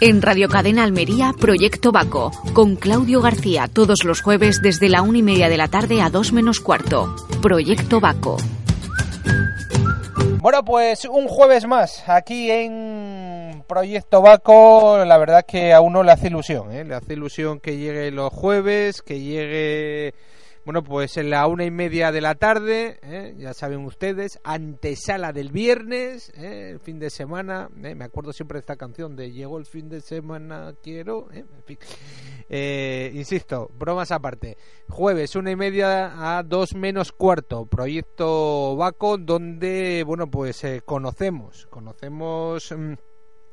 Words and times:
En 0.00 0.22
Radio 0.22 0.48
Cadena 0.48 0.84
Almería, 0.84 1.34
Proyecto 1.36 1.90
Baco, 1.90 2.30
con 2.52 2.76
Claudio 2.76 3.20
García, 3.20 3.66
todos 3.66 4.04
los 4.04 4.20
jueves 4.20 4.62
desde 4.62 4.88
la 4.88 5.02
una 5.02 5.18
y 5.18 5.22
media 5.24 5.48
de 5.48 5.56
la 5.56 5.66
tarde 5.66 6.00
a 6.00 6.08
dos 6.08 6.32
menos 6.32 6.60
cuarto. 6.60 7.16
Proyecto 7.42 7.98
Baco. 7.98 8.36
Bueno, 10.40 10.64
pues 10.64 11.04
un 11.04 11.26
jueves 11.26 11.66
más 11.66 12.08
aquí 12.08 12.48
en 12.48 13.64
Proyecto 13.66 14.22
Baco. 14.22 15.04
La 15.04 15.18
verdad 15.18 15.44
que 15.44 15.72
a 15.72 15.80
uno 15.80 16.04
le 16.04 16.12
hace 16.12 16.28
ilusión, 16.28 16.70
¿eh? 16.70 16.84
le 16.84 16.94
hace 16.94 17.14
ilusión 17.14 17.58
que 17.58 17.76
llegue 17.76 18.12
los 18.12 18.32
jueves, 18.32 19.02
que 19.02 19.18
llegue 19.18 20.14
bueno, 20.68 20.84
pues 20.84 21.16
en 21.16 21.30
la 21.30 21.46
una 21.46 21.64
y 21.64 21.70
media 21.70 22.12
de 22.12 22.20
la 22.20 22.34
tarde, 22.34 22.98
¿eh? 23.02 23.34
ya 23.38 23.54
saben 23.54 23.86
ustedes, 23.86 24.38
antesala 24.44 25.32
del 25.32 25.50
viernes, 25.50 26.30
¿eh? 26.36 26.72
el 26.72 26.78
fin 26.78 26.98
de 26.98 27.08
semana. 27.08 27.70
¿eh? 27.82 27.94
Me 27.94 28.04
acuerdo 28.04 28.34
siempre 28.34 28.56
de 28.56 28.60
esta 28.60 28.76
canción 28.76 29.16
de 29.16 29.32
Llegó 29.32 29.56
el 29.56 29.64
fin 29.64 29.88
de 29.88 30.02
semana, 30.02 30.74
quiero. 30.82 31.28
En 31.32 31.46
fin. 31.64 31.78
insisto, 33.18 33.70
bromas 33.78 34.12
aparte. 34.12 34.58
Jueves, 34.90 35.36
una 35.36 35.52
y 35.52 35.56
media 35.56 36.36
a 36.36 36.42
dos 36.42 36.74
menos 36.74 37.12
cuarto, 37.12 37.64
proyecto 37.64 38.76
Baco, 38.76 39.16
donde, 39.16 40.04
bueno, 40.06 40.30
pues 40.30 40.62
conocemos, 40.84 41.66
conocemos 41.70 42.74
mm, 42.76 42.92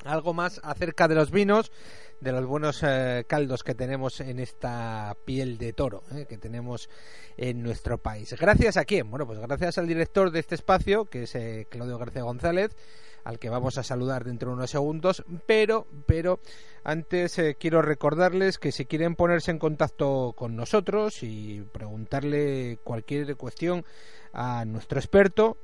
algo 0.06 0.34
más 0.34 0.62
acerca 0.64 1.08
de 1.08 1.16
los 1.16 1.32
vinos 1.32 1.72
de 2.20 2.32
los 2.32 2.46
buenos 2.46 2.82
eh, 2.84 3.26
caldos 3.28 3.64
que 3.64 3.76
tenemos 3.76 4.20
en 4.22 4.40
esta 4.40 5.16
piel 5.26 5.58
de 5.58 5.74
toro 5.74 6.04
eh, 6.14 6.26
que 6.28 6.38
tenemos 6.38 6.90
en 7.38 7.62
nuestro 7.62 7.98
país. 7.98 8.34
Gracias 8.40 8.78
a 8.78 8.86
quién? 8.86 9.10
Bueno, 9.10 9.28
pues 9.28 9.40
gracias 9.40 9.78
al 9.78 9.88
director 9.88 10.32
de 10.32 10.40
este 10.40 10.56
espacio, 10.56 11.06
que 11.06 11.24
es 11.24 11.36
eh, 11.36 11.68
Claudio 11.70 11.98
García 11.98 12.24
González, 12.24 12.76
al 13.24 13.40
que 13.40 13.50
vamos 13.50 13.78
a 13.78 13.84
saludar 13.84 14.24
dentro 14.24 14.50
de 14.50 14.56
unos 14.56 14.72
segundos, 14.72 15.26
pero, 15.46 15.88
pero 16.06 16.40
antes 16.84 17.42
quiero 17.60 17.82
recordarles 17.82 18.60
que 18.60 18.72
si 18.72 18.86
quieren 18.86 19.16
ponerse 19.16 19.50
en 19.50 19.58
contacto 19.58 20.34
con 20.36 20.56
nosotros 20.56 21.24
y 21.24 21.62
preguntarle 21.72 22.78
cualquier 22.84 23.36
cuestión 23.36 23.84
a 24.32 24.64
nuestro 24.66 25.00
experto, 25.00 25.58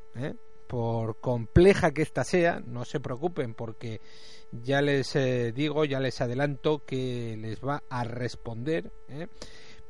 por 0.72 1.20
compleja 1.20 1.92
que 1.92 2.02
ésta 2.02 2.24
sea, 2.24 2.62
no 2.66 2.86
se 2.86 3.02
preocupen 3.02 3.54
porque 3.56 4.00
ya 4.54 4.82
les 4.82 5.18
eh, 5.18 5.52
digo, 5.52 5.84
ya 5.84 6.00
les 6.00 6.22
adelanto 6.22 6.86
que 6.86 7.36
les 7.38 7.60
va 7.60 7.84
a 7.90 8.06
responder. 8.06 8.90
¿eh? 9.10 9.28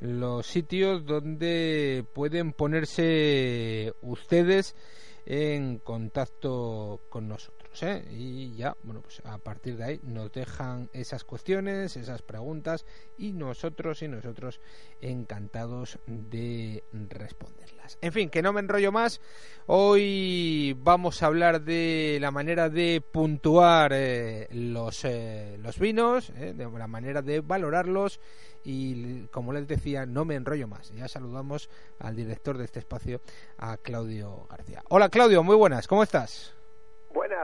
los 0.00 0.46
sitios 0.46 1.04
donde 1.06 2.04
pueden 2.12 2.52
ponerse 2.52 3.94
ustedes 4.02 4.76
en 5.24 5.78
contacto 5.78 7.00
con 7.08 7.28
nosotros 7.28 7.55
¿eh? 7.82 8.04
y 8.10 8.54
ya 8.54 8.76
bueno 8.82 9.00
pues 9.02 9.20
a 9.24 9.38
partir 9.38 9.76
de 9.76 9.84
ahí 9.84 10.00
nos 10.02 10.32
dejan 10.32 10.88
esas 10.92 11.24
cuestiones 11.24 11.96
esas 11.96 12.22
preguntas 12.22 12.84
y 13.18 13.32
nosotros 13.32 14.02
y 14.02 14.08
nosotros 14.08 14.60
encantados 15.00 15.98
de 16.06 16.84
responderlas 16.92 17.98
en 18.00 18.12
fin 18.12 18.30
que 18.30 18.42
no 18.42 18.52
me 18.52 18.60
enrollo 18.60 18.92
más 18.92 19.20
hoy 19.66 20.76
vamos 20.80 21.22
a 21.22 21.26
hablar 21.26 21.62
de 21.62 22.18
la 22.20 22.30
manera 22.30 22.68
de 22.68 23.00
puntuar 23.00 23.92
eh, 23.94 24.48
los 24.50 25.04
eh, 25.04 25.58
los 25.60 25.78
vinos 25.78 26.32
de 26.34 26.70
la 26.70 26.86
manera 26.86 27.22
de 27.22 27.40
valorarlos 27.40 28.20
y 28.66 29.26
como 29.28 29.52
les 29.52 29.68
decía, 29.68 30.06
no 30.06 30.24
me 30.24 30.34
enrollo 30.34 30.66
más. 30.66 30.92
Ya 30.92 31.06
saludamos 31.06 31.70
al 32.00 32.16
director 32.16 32.58
de 32.58 32.64
este 32.64 32.80
espacio, 32.80 33.20
a 33.58 33.76
Claudio 33.76 34.46
García. 34.50 34.82
Hola 34.88 35.08
Claudio, 35.08 35.44
muy 35.44 35.54
buenas, 35.54 35.86
¿cómo 35.86 36.02
estás? 36.02 36.56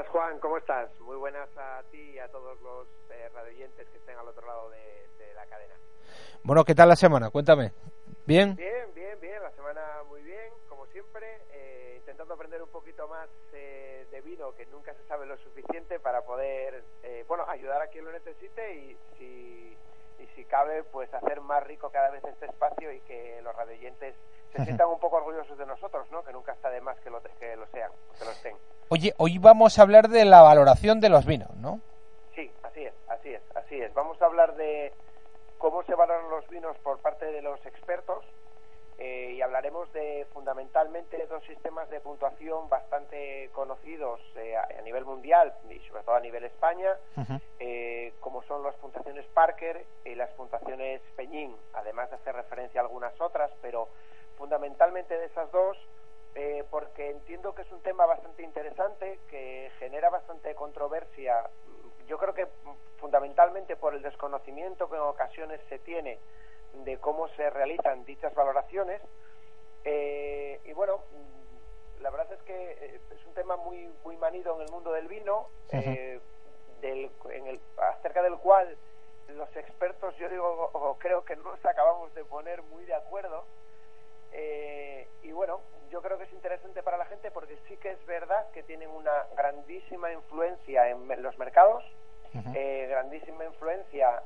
Buenas 0.02 0.20
Juan, 0.20 0.40
¿cómo 0.40 0.58
estás? 0.58 0.90
Muy 1.02 1.14
buenas 1.14 1.48
a 1.56 1.80
ti 1.92 2.10
y 2.14 2.18
a 2.18 2.26
todos 2.26 2.60
los 2.60 2.88
eh, 3.08 3.28
radioyentes 3.32 3.88
que 3.88 3.98
estén 3.98 4.18
al 4.18 4.26
otro 4.26 4.44
lado 4.44 4.68
de, 4.70 5.32
la 5.32 5.46
cadena. 5.46 5.74
Bueno, 6.42 6.64
¿qué 6.64 6.74
tal 6.74 6.88
la 6.88 6.96
semana? 6.96 7.30
Cuéntame. 7.30 7.72
¿Bien? 8.26 8.56
Bien, 8.56 8.92
bien, 8.94 9.20
bien. 9.20 9.40
La 9.40 9.52
semana 9.52 10.02
muy 10.08 10.20
bien, 10.22 10.52
como 10.68 10.86
siempre. 10.86 11.42
Eh, 11.52 11.94
intentando 11.98 12.34
aprender 12.34 12.60
un 12.60 12.70
poquito 12.70 13.06
más 13.06 13.28
eh, 13.52 14.04
de 14.10 14.20
vino, 14.22 14.52
que 14.56 14.66
nunca 14.66 14.92
se 14.92 15.06
sabe 15.06 15.24
lo 15.24 15.36
suficiente 15.38 16.00
para 16.00 16.22
poder, 16.22 16.82
eh, 17.04 17.24
bueno, 17.28 17.44
ayudar 17.48 17.80
a 17.80 17.86
quien 17.86 18.04
lo 18.04 18.10
necesite 18.10 18.74
y 18.74 18.96
si 19.16 19.76
y 20.18 20.26
si 20.36 20.44
cabe, 20.44 20.84
pues 20.84 21.12
hacer 21.14 21.40
más 21.40 21.62
rico 21.64 21.90
cada 21.90 22.10
vez 22.10 22.24
este 22.24 22.46
espacio 22.46 22.92
y 22.92 23.00
que 23.00 23.40
los 23.42 23.54
radioyentes 23.54 24.14
se 24.52 24.64
sientan 24.64 24.88
un 24.88 25.00
poco 25.00 25.16
orgullosos 25.16 25.58
de 25.58 25.66
nosotros, 25.66 26.10
¿no? 26.10 26.24
Que 26.24 26.32
nunca 26.32 26.52
está 26.52 26.70
de 26.70 26.80
más 26.80 26.98
que 27.00 27.10
lo, 27.10 27.22
que 27.22 27.56
lo 27.56 27.66
sean, 27.68 27.90
que 28.18 28.24
lo 28.24 28.30
estén. 28.30 28.56
Oye, 28.94 29.14
hoy 29.16 29.38
vamos 29.38 29.78
a 29.78 29.82
hablar 29.82 30.10
de 30.10 30.26
la 30.26 30.42
valoración 30.42 31.00
de 31.00 31.08
los 31.08 31.24
vinos, 31.24 31.48
¿no? 31.56 31.80
Sí, 32.34 32.50
así 32.62 32.84
es, 32.84 32.92
así 33.08 33.30
es, 33.30 33.40
así 33.54 33.80
es. 33.80 33.94
Vamos 33.94 34.20
a 34.20 34.26
hablar 34.26 34.54
de 34.54 34.92
cómo 35.56 35.82
se 35.84 35.94
valoran 35.94 36.28
los 36.28 36.46
vinos 36.50 36.76
por 36.82 36.98
parte 36.98 37.24
de 37.24 37.40
los 37.40 37.64
expertos, 37.64 38.22
eh, 38.98 39.32
y 39.34 39.40
hablaremos 39.40 39.90
de 39.94 40.26
fundamentalmente 40.34 41.26
dos 41.26 41.42
sistemas 41.44 41.88
de 41.88 42.00
puntuación 42.00 42.68
bastante 42.68 43.48
conocidos 43.54 44.20
eh, 44.36 44.56
a, 44.58 44.82
nivel 44.82 45.06
mundial 45.06 45.54
y 45.70 45.78
sobre 45.88 46.02
todo 46.02 46.16
a 46.16 46.20
nivel 46.20 46.44
España, 46.44 46.90
eh, 47.60 48.12
como 48.20 48.42
son 48.42 48.62
las 48.62 48.74
puntuaciones 48.74 49.24
Parker 49.32 49.86
y 50.04 50.14
las 50.16 50.28
puntuaciones 50.32 51.00
Peñín, 51.16 51.56
además 51.72 52.10
de 52.10 52.16
hacer 52.16 52.34
referencia 52.34 52.82
a 52.82 52.84
algunas 52.84 53.18
otras, 53.22 53.50
pero 53.62 53.88
fundamentalmente 54.36 55.16
de 55.16 55.24
esas 55.24 55.50
dos, 55.50 55.78
porque 56.70 57.10
entiendo 57.10 57.54
que 57.54 57.62
es 57.62 57.72
un 57.72 57.82
tema 57.82 58.06
bastante 58.06 58.42
interesante, 58.42 59.18
que 59.28 59.70
genera 59.78 60.08
bastante 60.08 60.54
controversia, 60.54 61.50
yo 62.06 62.18
creo 62.18 62.34
que 62.34 62.46
fundamentalmente 62.98 63.76
por 63.76 63.94
el 63.94 64.02
desconocimiento 64.02 64.88
que 64.88 64.96
en 64.96 65.02
ocasiones 65.02 65.60
se 65.68 65.78
tiene 65.80 66.18
de 66.84 66.98
cómo 66.98 67.28
se 67.28 67.50
realizan 67.50 68.04
dichas 68.04 68.34
valoraciones. 68.34 69.00
Eh, 69.84 70.60
y 70.64 70.72
bueno, 70.72 71.00
la 72.00 72.10
verdad 72.10 72.32
es 72.32 72.42
que 72.42 72.72
eh, 72.72 73.00
es 73.10 73.26
un 73.26 73.34
tema 73.34 73.56
muy 73.56 73.90
muy 74.04 74.16
manido 74.16 74.54
en 74.56 74.62
el 74.62 74.70
mundo 74.70 74.92
del 74.92 75.08
vino, 75.08 75.48
eh, 75.72 76.20
del, 76.80 77.10
en 77.30 77.46
el, 77.46 77.60
acerca 77.76 78.22
del 78.22 78.36
cual 78.38 78.76
los 79.28 79.56
expertos, 79.56 80.14
yo 80.16 80.28
digo, 80.28 80.70
o 80.72 80.98
creo 80.98 81.24
que 81.24 81.36
no 81.36 81.44
nos 81.44 81.64
acabamos 81.64 82.14
de 82.14 82.24
poner 82.24 82.62
muy 82.62 82.84
de 82.84 82.94
acuerdo. 82.94 83.44
y 85.22 85.32
bueno, 85.32 85.60
yo 85.92 86.00
creo 86.00 86.16
que 86.18 86.24
es 86.24 86.32
interesante 86.32 86.82
para 86.82 86.96
la 86.96 87.04
gente 87.04 87.30
porque 87.30 87.56
sí 87.68 87.76
que 87.76 87.90
es 87.90 88.06
verdad 88.06 88.50
que 88.52 88.62
tienen 88.62 88.88
una 88.90 89.12
grandísima 89.36 90.10
influencia 90.10 90.88
en 90.88 91.22
los 91.22 91.38
mercados, 91.38 91.84
grandísima 92.88 93.44
influencia 93.44 94.22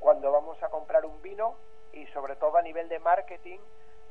cuando 0.00 0.32
vamos 0.32 0.60
a 0.62 0.68
comprar 0.68 1.06
un 1.06 1.22
vino 1.22 1.54
y 1.92 2.06
sobre 2.08 2.36
todo 2.36 2.58
a 2.58 2.62
nivel 2.62 2.88
de 2.88 2.98
marketing 2.98 3.58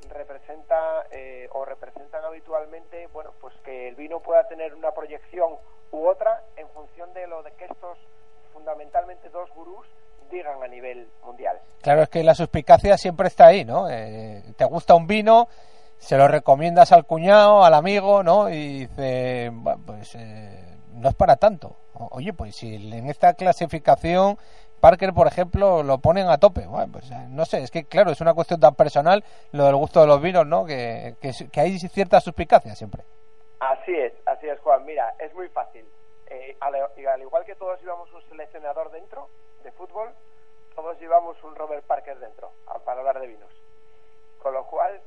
representa 0.10 1.06
eh, 1.12 1.48
o 1.52 1.66
representan 1.66 2.24
habitualmente 2.24 3.08
bueno 3.08 3.34
pues 3.42 3.54
que 3.64 3.88
el 3.88 3.96
vino 3.96 4.20
pueda 4.20 4.48
tener 4.48 4.74
una 4.74 4.92
proyección 4.92 5.58
u 5.92 6.08
otra 6.08 6.44
en 6.56 6.68
función 6.70 7.14
de 7.14 7.28
lo 7.28 7.44
de 7.44 7.52
que 7.54 7.66
estos 7.66 7.98
fundamentalmente 8.54 9.30
dos 9.30 9.50
gurús 9.56 9.86
digan 10.32 10.62
a 10.64 10.68
nivel 10.68 11.08
mundial. 11.24 11.60
Claro, 11.82 12.04
es 12.04 12.10
que 12.10 12.24
la 12.24 12.34
suspicacia 12.34 12.98
siempre 12.98 13.28
está 13.28 13.48
ahí, 13.48 13.64
¿no? 13.64 13.88
Eh, 13.90 14.42
te 14.58 14.66
gusta 14.66 14.96
un 14.96 15.06
vino, 15.06 15.48
se 15.98 16.18
lo 16.18 16.28
recomiendas 16.28 16.92
al 16.92 17.06
cuñado, 17.06 17.64
al 17.64 17.74
amigo, 17.74 18.24
¿no? 18.24 18.50
Y 18.50 18.88
dice, 18.88 19.52
pues 19.86 20.16
eh, 20.16 20.78
no 20.94 21.10
es 21.10 21.16
para 21.16 21.36
tanto. 21.38 21.76
Oye, 21.94 22.34
pues 22.34 22.56
si 22.56 22.76
en 22.76 23.10
esta 23.10 23.34
clasificación 23.34 24.38
Parker, 24.80 25.14
por 25.14 25.26
ejemplo, 25.28 25.82
lo 25.84 25.98
ponen 25.98 26.28
a 26.28 26.38
tope. 26.38 26.68
Bueno, 26.68 26.92
pues 26.92 27.10
eh, 27.10 27.26
no 27.30 27.46
sé, 27.46 27.64
es 27.64 27.72
que 27.72 27.86
claro, 27.86 28.12
es 28.12 28.22
una 28.22 28.34
cuestión 28.34 28.60
tan 28.60 28.76
personal 28.76 29.24
lo 29.52 29.66
del 29.66 29.76
gusto 29.76 30.02
de 30.02 30.08
los 30.08 30.22
vinos, 30.22 30.46
¿no? 30.46 30.66
Que, 30.66 31.16
que, 31.20 31.60
hay 31.60 31.80
cierta 31.80 32.20
suspicacia 32.20 32.76
siempre. 32.76 33.04
Así 33.60 33.96
es, 33.96 34.14
así 34.28 34.48
es, 34.48 34.60
Juan. 34.60 34.86
Mira, 34.86 35.16
es 35.18 35.34
muy 35.34 35.48
fácil. 35.50 35.86
Eh, 36.28 36.56
al, 36.60 36.76
al, 36.76 37.22
igual 37.22 37.46
que 37.46 37.56
todos 37.56 37.80
llevamos 37.82 38.12
un 38.14 38.22
seleccionador 38.30 38.92
dentro 38.92 39.30
de 39.64 39.72
fútbol, 39.72 40.10
todos 40.76 41.00
llevamos 41.00 41.42
un 41.44 41.56
Robert 41.56 41.86
Parker 41.86 42.20
dentro 42.20 42.52
para 42.86 43.00
hablar 43.00 43.20
de 43.20 43.28
vinos. 43.28 43.52
Con 44.38 44.54
lo 44.54 44.66
cual, 44.68 45.02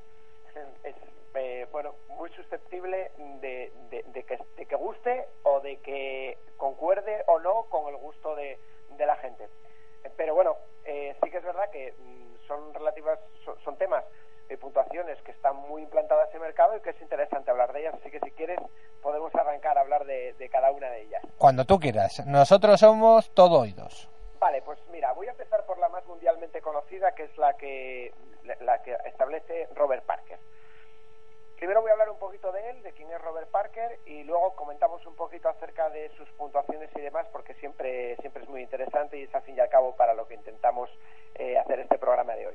es 0.84 0.94
eh, 1.34 1.66
bueno, 1.70 1.94
muy 2.08 2.30
susceptible 2.30 3.12
de, 3.40 3.72
de, 3.90 4.24
que, 4.24 4.38
de 4.56 4.66
que 4.66 4.74
guste 4.74 5.28
o 5.44 5.60
de 5.60 5.76
que 5.78 6.36
concuerde 6.56 7.22
o 7.28 7.38
no 7.38 7.66
con 7.70 7.88
el 7.88 7.96
gusto 7.96 8.34
de, 8.34 8.58
de 8.96 9.06
la 9.06 9.16
gente. 9.16 9.48
Pero 10.16 10.34
bueno, 10.34 10.56
eh, 10.84 11.14
sí 11.22 11.30
que 11.30 11.36
es 11.36 11.44
verdad 11.44 11.70
que 11.70 11.92
mm, 11.92 12.46
son 12.48 12.74
relativas, 12.74 13.20
son, 13.64 13.76
temas 13.76 14.04
puntuaciones 14.60 15.20
que 15.22 15.30
están 15.30 15.54
muy 15.56 15.82
implantadas 15.82 16.28
en 16.30 16.36
el 16.36 16.40
mercado 16.40 16.76
y 16.76 16.80
que 16.80 16.90
es 16.90 17.00
interesante 17.00 17.50
hablar 17.50 17.72
de 17.72 17.80
ellas. 17.80 17.94
Así 17.94 18.10
que 18.10 18.18
si 18.20 18.32
quieres 18.32 18.58
podemos 19.02 19.32
arrancar 19.36 19.78
a 19.78 19.82
hablar 19.82 20.06
de, 20.06 20.48
cada 20.50 20.72
una 20.72 20.90
de 20.90 21.02
ellas. 21.02 21.22
Cuando 21.36 21.64
tú 21.66 21.78
quieras. 21.78 22.26
Nosotros 22.26 22.80
somos 22.80 23.30
todo 23.34 23.60
oídos. 23.60 24.08
Vale, 24.40 24.62
pues 24.62 24.78
mira, 24.90 25.12
voy 25.12 25.28
a 25.28 25.32
empezar 25.32 25.66
por 25.66 25.78
la 25.78 25.88
más 25.88 26.04
mundialmente 26.06 26.62
conocida, 26.62 27.14
que 27.14 27.24
es 27.24 27.36
la 27.36 27.56
que, 27.56 28.12
la 28.60 28.82
que 28.82 28.96
establece 29.04 29.68
Robert 29.74 30.04
Parker. 30.04 30.38
Primero 31.58 31.80
voy 31.82 31.90
a 31.90 31.94
hablar 31.94 32.10
un 32.10 32.18
poquito 32.20 32.52
de 32.52 32.70
él, 32.70 32.82
de 32.84 32.92
quién 32.92 33.10
es 33.10 33.20
Robert 33.20 33.50
Parker, 33.50 33.98
y 34.06 34.22
luego 34.22 34.54
comentamos 34.54 35.04
un 35.06 35.16
poquito 35.16 35.48
acerca 35.48 35.90
de 35.90 36.08
sus 36.10 36.28
puntuaciones 36.30 36.88
y 36.94 37.00
demás, 37.00 37.26
porque 37.32 37.54
siempre, 37.54 38.14
siempre 38.18 38.44
es 38.44 38.48
muy 38.48 38.62
interesante 38.62 39.18
y 39.18 39.24
es 39.24 39.34
al 39.34 39.42
fin 39.42 39.56
y 39.56 39.60
al 39.60 39.68
cabo 39.68 39.96
para 39.96 40.14
lo 40.14 40.28
que 40.28 40.34
intentamos 40.34 40.88
eh, 41.34 41.58
hacer 41.58 41.80
este 41.80 41.98
programa 41.98 42.36
de 42.36 42.46
hoy. 42.46 42.54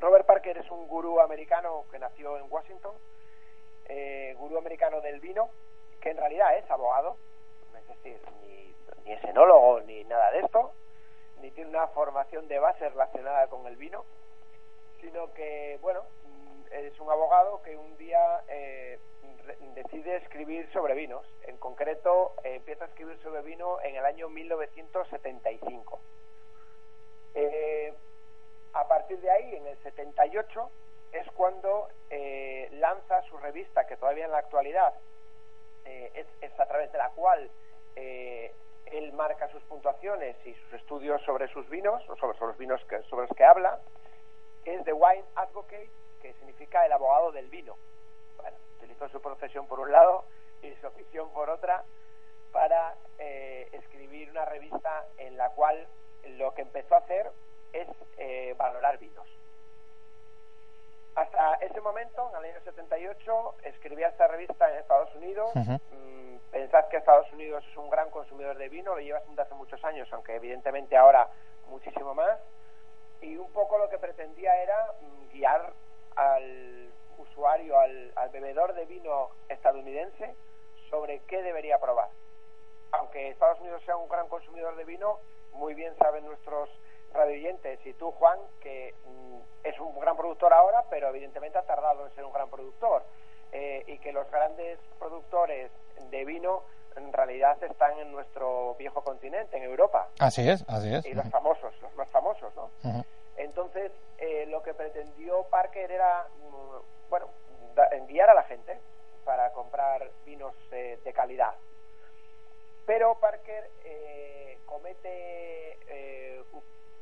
Robert 0.00 0.24
Parker 0.24 0.56
es 0.56 0.70
un 0.70 0.88
gurú 0.88 1.20
americano 1.20 1.84
que 1.90 1.98
nació 1.98 2.38
en 2.38 2.50
Washington, 2.50 2.94
eh, 3.88 4.34
gurú 4.38 4.56
americano 4.56 5.02
del 5.02 5.20
vino, 5.20 5.50
que 6.00 6.10
en 6.10 6.16
realidad 6.16 6.56
es 6.56 6.70
abogado, 6.70 7.18
es 7.78 7.88
decir, 7.88 8.18
ni, 8.40 8.74
ni 9.04 9.12
es 9.12 9.24
enólogo 9.24 9.80
ni 9.80 10.02
nada 10.04 10.30
de 10.30 10.40
esto, 10.40 10.72
ni 11.42 11.50
tiene 11.50 11.68
una 11.68 11.88
formación 11.88 12.48
de 12.48 12.58
base 12.58 12.88
relacionada 12.88 13.48
con 13.48 13.66
el 13.66 13.76
vino, 13.76 14.06
sino 15.06 15.32
que, 15.34 15.78
bueno, 15.82 16.02
es 16.72 16.98
un 16.98 17.08
abogado 17.08 17.62
que 17.62 17.76
un 17.76 17.96
día 17.96 18.42
eh, 18.48 18.98
decide 19.76 20.16
escribir 20.16 20.68
sobre 20.72 20.94
vinos. 20.94 21.24
En 21.44 21.56
concreto, 21.58 22.34
eh, 22.42 22.56
empieza 22.56 22.86
a 22.86 22.88
escribir 22.88 23.16
sobre 23.22 23.42
vino 23.42 23.80
en 23.82 23.94
el 23.94 24.04
año 24.04 24.28
1975. 24.28 26.00
Eh, 27.34 27.94
a 28.72 28.88
partir 28.88 29.20
de 29.20 29.30
ahí, 29.30 29.54
en 29.54 29.68
el 29.68 29.78
78, 29.84 30.70
es 31.12 31.30
cuando 31.32 31.88
lanza 32.72 33.22
su 33.22 33.38
revista, 33.38 33.86
que 33.86 33.96
todavía 33.96 34.24
en 34.24 34.32
la 34.32 34.38
actualidad 34.38 34.92
es, 35.84 36.26
a 36.60 36.66
través 36.66 36.90
de 36.92 36.98
la 36.98 37.10
cual 37.10 37.48
él 37.94 39.12
marca 39.14 39.48
sus 39.48 39.62
puntuaciones 39.62 40.36
y 40.44 40.52
sus 40.54 40.74
estudios 40.74 41.22
sobre 41.22 41.48
sus 41.48 41.68
vinos, 41.70 42.02
o 42.10 42.16
sobre, 42.16 42.36
sobre 42.38 42.48
los 42.48 42.58
vinos 42.58 42.84
que, 42.84 43.02
sobre 43.04 43.26
los 43.28 43.36
que 43.36 43.44
habla, 43.44 43.80
es 44.74 44.84
The 44.84 44.92
Wine 44.92 45.24
Advocate 45.34 45.90
que 46.20 46.32
significa 46.34 46.84
el 46.84 46.92
abogado 46.92 47.32
del 47.32 47.48
vino. 47.48 47.76
Bueno, 48.36 48.56
utilizó 48.78 49.08
su 49.08 49.20
profesión 49.20 49.66
por 49.66 49.80
un 49.80 49.92
lado 49.92 50.24
y 50.62 50.74
su 50.76 50.86
afición 50.86 51.30
por 51.30 51.50
otra 51.50 51.84
para 52.52 52.94
eh, 53.18 53.68
escribir 53.72 54.30
una 54.30 54.44
revista 54.44 55.06
en 55.18 55.36
la 55.36 55.50
cual 55.50 55.86
lo 56.38 56.54
que 56.54 56.62
empezó 56.62 56.94
a 56.94 56.98
hacer 56.98 57.30
es 57.72 57.88
eh, 58.16 58.54
valorar 58.56 58.98
vinos. 58.98 59.26
Hasta 61.14 61.54
ese 61.54 61.80
momento, 61.80 62.28
en 62.30 62.44
el 62.44 62.50
año 62.50 62.60
78, 62.64 63.54
escribía 63.64 64.08
esta 64.08 64.26
revista 64.26 64.70
en 64.70 64.78
Estados 64.78 65.14
Unidos. 65.14 65.50
Mm, 65.54 66.36
pensad 66.50 66.88
que 66.88 66.98
Estados 66.98 67.32
Unidos 67.32 67.64
es 67.70 67.76
un 67.76 67.88
gran 67.88 68.10
consumidor 68.10 68.56
de 68.58 68.68
vino, 68.68 68.94
lo 68.94 69.00
lleva 69.00 69.18
hace 69.18 69.54
muchos 69.54 69.82
años, 69.84 70.08
aunque 70.12 70.36
evidentemente 70.36 70.96
ahora 70.96 71.28
muchísimo 71.68 72.14
más. 72.14 72.38
Y 73.20 73.36
un 73.36 73.50
poco 73.52 73.78
lo 73.78 73.88
que 73.88 73.98
pretendía 73.98 74.62
era 74.62 74.92
mm, 75.00 75.32
guiar 75.32 75.72
al 76.16 76.90
usuario, 77.18 77.78
al, 77.78 78.12
bebedor 78.32 78.74
de 78.74 78.84
vino 78.84 79.30
estadounidense 79.48 80.34
sobre 80.90 81.20
qué 81.20 81.42
debería 81.42 81.78
probar. 81.78 82.08
Aunque 82.92 83.28
Estados 83.28 83.60
Unidos 83.60 83.82
sea 83.84 83.96
un 83.96 84.08
gran 84.08 84.28
consumidor 84.28 84.76
de 84.76 84.84
vino, 84.84 85.18
muy 85.52 85.74
bien 85.74 85.96
saben 85.96 86.24
nuestros 86.24 86.68
radioyentes 87.12 87.84
y 87.86 87.94
tú, 87.94 88.10
Juan, 88.12 88.38
que 88.60 88.94
mm, 89.06 89.38
es 89.64 89.78
un 89.80 89.98
gran 89.98 90.16
productor 90.16 90.52
ahora, 90.52 90.84
pero 90.90 91.08
evidentemente 91.08 91.58
ha 91.58 91.66
tardado 91.66 92.06
en 92.06 92.14
ser 92.14 92.24
un 92.24 92.32
gran 92.32 92.50
productor. 92.50 93.02
Eh, 93.52 93.84
y 93.86 93.98
que 93.98 94.12
los 94.12 94.28
grandes 94.30 94.78
productores 94.98 95.70
de 96.10 96.24
vino 96.24 96.64
en 96.96 97.12
realidad 97.12 97.62
están 97.62 97.98
en 97.98 98.10
nuestro 98.12 98.74
viejo 98.76 99.02
continente, 99.02 99.56
en 99.56 99.64
Europa. 99.64 100.08
Así 100.18 100.48
es, 100.48 100.64
así 100.68 100.92
es. 100.94 101.04
Y 101.06 101.14
los 101.14 101.28
famosos, 101.28 101.72
los 101.82 101.94
más 101.94 102.08
famosos, 102.10 102.52
¿no? 102.54 102.70
Entonces, 103.36 103.92
eh, 104.18 104.46
lo 104.46 104.62
que 104.62 104.74
pretendió 104.74 105.44
Parker 105.44 105.90
era, 105.90 106.26
mm, 106.40 107.10
bueno, 107.10 107.28
enviar 107.92 108.30
a 108.30 108.34
la 108.34 108.44
gente 108.44 108.78
para 109.24 109.52
comprar 109.52 110.10
vinos 110.24 110.54
eh, 110.72 110.98
de 111.04 111.12
calidad. 111.12 111.54
Pero 112.86 113.18
Parker 113.20 113.70
eh, 113.84 114.58
comete, 114.64 115.78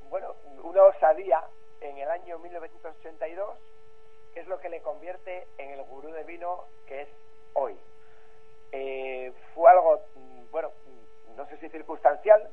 bueno, 0.08 0.34
una 0.62 0.84
osadía 0.84 1.42
en 1.80 1.98
el 1.98 2.08
año 2.08 2.38
1982, 2.38 3.58
que 4.32 4.40
es 4.40 4.46
lo 4.46 4.58
que 4.58 4.68
le 4.68 4.80
convierte 4.80 5.46
en 5.58 5.70
el 5.70 5.82
gurú 5.82 6.10
de 6.10 6.24
vino 6.24 6.64
que 6.86 7.02
es 7.02 7.08
hoy. 7.52 7.76
Fue 9.54 9.70
algo, 9.70 10.00
mm, 10.14 10.50
bueno, 10.50 10.72
no 11.36 11.46
sé 11.46 11.56
si 11.58 11.68
circunstancial, 11.68 12.48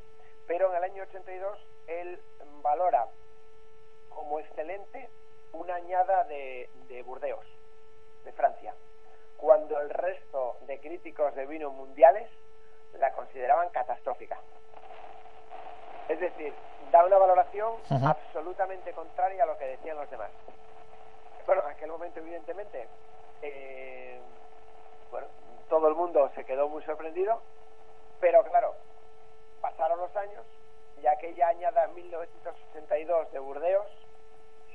pero 0.47 0.69
en 0.71 0.77
el 0.77 0.83
año 0.83 1.03
82 1.03 1.59
él 1.87 2.21
valora 2.61 3.07
como 4.09 4.39
excelente 4.39 5.09
una 5.53 5.75
añada 5.75 6.23
de, 6.25 6.69
de 6.87 7.03
Burdeos, 7.03 7.45
de 8.23 8.31
Francia, 8.33 8.73
cuando 9.37 9.79
el 9.79 9.89
resto 9.89 10.57
de 10.67 10.79
críticos 10.79 11.33
de 11.35 11.45
vino 11.45 11.71
mundiales 11.71 12.29
la 12.99 13.11
consideraban 13.13 13.69
catastrófica. 13.69 14.39
Es 16.07 16.19
decir, 16.19 16.53
da 16.91 17.05
una 17.05 17.17
valoración 17.17 17.73
absolutamente 18.05 18.91
contraria 18.91 19.43
a 19.43 19.45
lo 19.45 19.57
que 19.57 19.65
decían 19.65 19.97
los 19.97 20.09
demás. 20.09 20.29
Bueno, 21.45 21.63
en 21.63 21.71
aquel 21.71 21.89
momento, 21.89 22.19
evidentemente, 22.19 22.87
eh, 23.41 24.19
bueno, 25.09 25.27
todo 25.71 25.87
el 25.87 25.95
mundo 25.95 26.29
se 26.35 26.43
quedó 26.43 26.67
muy 26.67 26.83
sorprendido, 26.83 27.41
pero 28.19 28.43
claro, 28.43 28.75
pasaron 29.61 29.99
los 29.99 30.13
años 30.17 30.43
y 31.01 31.07
aquella 31.07 31.47
añada 31.47 31.87
1962 31.87 33.31
de 33.31 33.39
Burdeos 33.39 33.87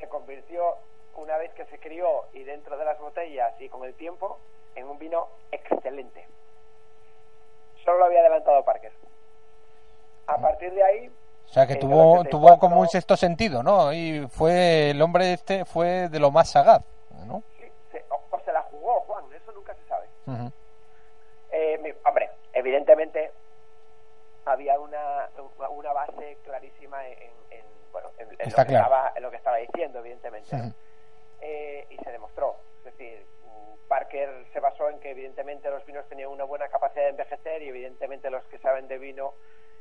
se 0.00 0.08
convirtió, 0.08 0.76
una 1.16 1.36
vez 1.36 1.52
que 1.52 1.66
se 1.66 1.78
crió 1.78 2.24
y 2.32 2.44
dentro 2.44 2.78
de 2.78 2.86
las 2.86 2.98
botellas 2.98 3.52
y 3.60 3.68
con 3.68 3.84
el 3.84 3.94
tiempo, 3.94 4.38
en 4.74 4.88
un 4.88 4.98
vino 4.98 5.28
excelente. 5.52 6.26
Solo 7.84 7.98
lo 7.98 8.04
había 8.06 8.20
adelantado 8.20 8.64
Parker. 8.64 8.92
A 10.28 10.38
partir 10.38 10.72
de 10.72 10.82
ahí... 10.82 11.12
O 11.44 11.48
sea 11.52 11.66
que 11.66 11.76
tuvo, 11.76 12.24
tuvo 12.24 12.58
como 12.58 12.80
un 12.80 12.88
sexto 12.88 13.18
sentido, 13.18 13.62
¿no? 13.62 13.92
Y 13.92 14.26
fue, 14.28 14.90
el 14.90 15.02
hombre 15.02 15.34
este 15.34 15.66
fue 15.66 16.08
de 16.08 16.18
lo 16.18 16.30
más 16.30 16.50
sagaz, 16.50 16.82
¿no? 17.26 17.42
Sí, 17.60 17.98
o, 18.08 18.40
se 18.40 18.50
la 18.50 18.62
jugó, 18.62 19.00
Juan, 19.02 19.24
eso 19.32 19.52
nunca 19.52 19.74
se 19.74 19.86
sabe. 19.86 20.08
Eh, 21.56 21.96
hombre, 22.04 22.30
evidentemente 22.52 23.32
había 24.44 24.78
una, 24.78 25.28
una 25.70 25.92
base 25.92 26.36
clarísima 26.44 27.06
en, 27.08 27.32
bueno, 27.92 28.10
en, 28.18 28.28
lo, 28.28 28.36
que 28.36 28.44
estaba, 28.44 29.12
en 29.16 29.22
lo 29.22 29.30
que 29.30 29.36
estaba 29.36 29.56
diciendo, 29.56 30.00
evidentemente. 30.00 30.56
Eh, 31.40 31.86
y 31.90 31.96
se 31.96 32.10
demostró. 32.10 32.56
Es 32.78 32.84
decir, 32.84 33.24
Parker 33.88 34.46
se 34.52 34.60
basó 34.60 34.90
en 34.90 35.00
que 35.00 35.10
evidentemente 35.10 35.70
los 35.70 35.84
vinos 35.86 36.06
tenían 36.08 36.28
una 36.28 36.44
buena 36.44 36.68
capacidad 36.68 37.04
de 37.04 37.10
envejecer 37.10 37.62
y 37.62 37.68
evidentemente 37.68 38.30
los 38.30 38.44
que 38.44 38.58
saben 38.58 38.86
de 38.88 38.98
vino 38.98 39.34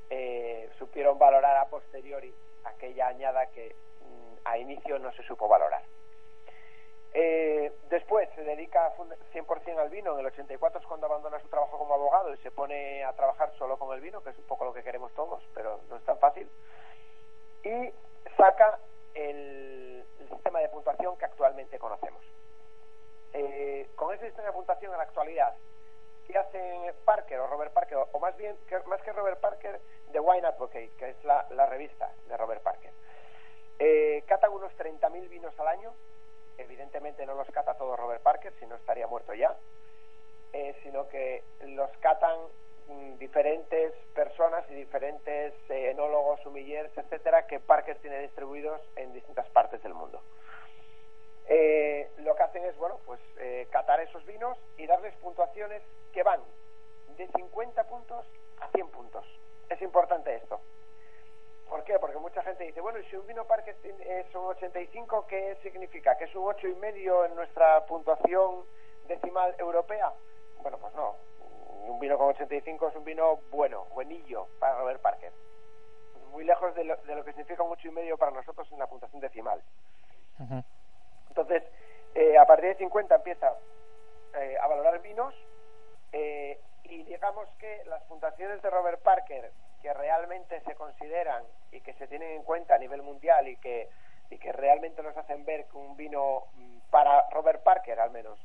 eh, 0.10 0.70
supieron 0.78 1.18
valorar 1.18 1.58
a 1.58 1.66
posteriori 1.66 2.34
aquella 2.64 3.08
añada 3.08 3.48
que 3.48 3.76
mm, 4.02 4.36
a 4.46 4.58
inicio 4.58 5.00
no 5.00 5.12
se 5.14 5.24
supo 5.24 5.48
valorar. 5.48 5.84
Eh, 7.18 7.72
después 7.90 8.28
se 8.36 8.44
dedica 8.44 8.94
100% 8.98 9.80
al 9.80 9.90
vino. 9.90 10.14
En 10.14 10.20
el 10.20 10.26
84 10.26 10.82
es 10.82 10.86
cuando 10.86 11.06
abandona 11.06 11.40
su 11.40 11.48
trabajo 11.48 11.78
como 11.78 11.94
abogado 11.94 12.34
y 12.34 12.38
se 12.40 12.52
pone 12.52 13.06
a 13.06 13.14
trabajar 13.14 13.54
solo 13.58 13.80
con 13.80 13.96
el 13.96 14.02
vino, 14.02 14.22
que 14.22 14.32
es 14.32 14.38
un 14.38 14.44
poco 14.44 14.66
lo 14.66 14.74
que 14.74 14.84
queremos 14.84 15.14
todos, 15.14 15.42
pero 15.54 15.80
no 15.90 15.96
es 15.96 16.04
tan 16.04 16.20
fácil. 16.20 16.50
Y 17.64 17.90
saca 18.36 18.80
el, 19.14 20.06
sistema 20.30 20.60
de 20.60 20.68
puntuación 20.68 21.18
que 21.18 21.24
actualmente 21.24 21.80
conocemos. 21.80 22.22
Eh, 23.32 23.90
con 23.96 24.14
ese 24.14 24.26
sistema 24.26 24.48
de 24.48 24.54
puntuación 24.54 24.92
en 24.92 24.98
la 24.98 25.06
actualidad, 25.06 25.56
¿qué 26.28 26.38
hacen 26.38 26.94
Parker 27.06 27.40
o 27.40 27.48
Robert 27.48 27.72
Parker? 27.72 27.98
O, 28.12 28.20
más 28.20 28.36
bien, 28.36 28.58
más 28.88 29.02
que 29.04 29.14
Robert 29.14 29.40
Parker, 29.40 29.80
The 30.12 30.20
Wine 30.20 30.48
Advocate, 30.48 30.92
que 30.98 31.12
es 31.12 31.24
la, 31.24 31.66
revista 31.68 32.12
de 32.28 32.36
Robert 32.36 32.62
Parker. 32.62 32.92
Eh, 33.80 34.24
catan 34.28 34.52
unos 34.52 34.74
30.000 34.78 35.30
vinos 35.30 35.58
al 35.60 35.68
año 35.70 35.94
evidentemente 36.58 37.26
no 37.26 37.36
los 37.36 37.50
cata 37.52 37.76
todo 37.76 37.96
Robert 37.96 38.22
Parker, 38.22 38.54
si 38.60 38.66
no 38.66 38.76
estaría 38.76 39.08
muerto 39.08 39.34
ya, 39.34 39.56
eh, 40.54 40.76
sino 40.84 41.08
que 41.10 41.44
los 41.62 41.90
catan 41.98 42.38
mm, 42.88 43.18
diferentes 43.18 43.94
personas 44.14 44.64
y 44.70 44.76
diferentes 44.76 45.54
eh, 45.70 45.92
enólogos, 45.92 46.46
humillers, 46.46 46.98
etcétera, 46.98 47.46
que 47.48 47.60
Parker 47.60 47.98
tiene 48.00 48.22
distribuidos 48.22 48.82
en 48.96 49.14
distintas 49.14 49.50
partes 49.50 49.82
del 49.84 49.94
mundo. 49.94 50.22
Eh, 51.48 52.10
lo 52.18 52.36
que 52.36 52.44
hacen 52.44 52.66
es, 52.66 52.76
bueno, 52.78 53.00
pues 53.06 53.20
catar 53.70 54.00
esos 54.00 54.26
vinos 54.26 54.58
y 54.78 54.88
darles 54.88 55.14
puntuaciones 55.18 55.84
que 56.14 56.24
van 56.24 56.42
de 57.18 57.28
50 57.28 57.84
puntos 57.84 58.26
a 58.62 58.68
100 58.70 58.88
puntos. 58.90 59.26
Es 59.70 59.82
importante 59.82 60.36
esto. 60.36 60.60
¿Por 61.70 61.84
qué? 61.84 61.98
Porque 62.00 62.18
mucha 62.18 62.44
gente 62.44 62.64
dice, 62.64 62.80
bueno, 62.82 63.00
si 63.10 63.16
un 63.16 63.26
vino 63.26 63.46
Parker 63.46 63.76
es 63.84 64.36
un 64.36 64.46
85, 64.46 65.26
¿qué 65.28 65.58
significa? 65.64 66.16
¿Que 66.18 66.26
es 66.26 66.36
un 66.36 66.48
ocho 66.48 66.68
y 66.68 66.76
medio 66.76 67.26
en 67.26 67.36
nuestra 67.36 67.86
puntuación 67.86 68.64
decimal 69.08 69.56
europea? 69.58 70.14
Bueno, 70.62 70.78
pues 70.78 70.94
no. 70.94 71.16
Un 71.88 72.00
vino 72.00 72.18
con 72.18 72.30
85 72.30 72.90
es 72.90 72.96
un 72.96 73.04
vino 73.04 73.40
bueno, 73.52 73.86
buenillo 73.94 74.48
para 74.60 74.78
Robert 74.78 75.02
Parker. 75.02 75.32
Muy 76.32 76.44
lejos 76.44 76.74
de 76.76 76.84
lo, 76.84 76.98
que 77.24 77.32
significa 77.32 77.64
un 77.64 77.72
ocho 77.72 77.88
y 77.88 77.92
medio 77.92 78.18
para 78.18 78.32
nosotros 78.32 78.68
en 78.72 78.80
la 78.80 78.88
puntuación 78.88 79.22
decimal. 79.22 79.62
Entonces, 81.30 81.64
eh, 82.14 82.38
a 82.38 82.46
partir 82.46 82.70
de 82.70 82.76
50 82.76 83.16
empieza 83.16 83.54
eh, 84.36 84.58
a 84.62 84.68
valorar 84.68 85.02
vinos 85.02 85.34
eh, 86.12 86.60
y 86.84 87.04
digamos 87.04 87.48
que 87.60 87.84
las 87.86 88.04
puntuaciones 88.04 88.62
de 88.62 88.70
Robert 88.70 89.02
Parker 89.02 89.52
que 89.86 89.94
realmente 89.94 90.60
se 90.62 90.74
consideran 90.74 91.44
y 91.72 91.80
que 91.82 91.94
se 91.94 92.08
tienen 92.08 92.32
en 92.32 92.42
cuenta 92.42 92.74
a 92.74 92.80
nivel 92.80 93.04
mundial 93.04 93.48
y 93.48 93.56
que, 93.58 93.88
y 94.32 94.40
que 94.40 94.52
realmente 94.52 95.04
nos 95.04 95.16
hacen 95.16 95.46
ver 95.46 95.66
que 95.66 95.78
un 95.78 95.96
vino 95.96 96.46
mm, 96.56 96.90
para 96.90 97.30
Robert 97.30 97.62
Parker 97.62 98.00
al 98.00 98.10
menos 98.10 98.40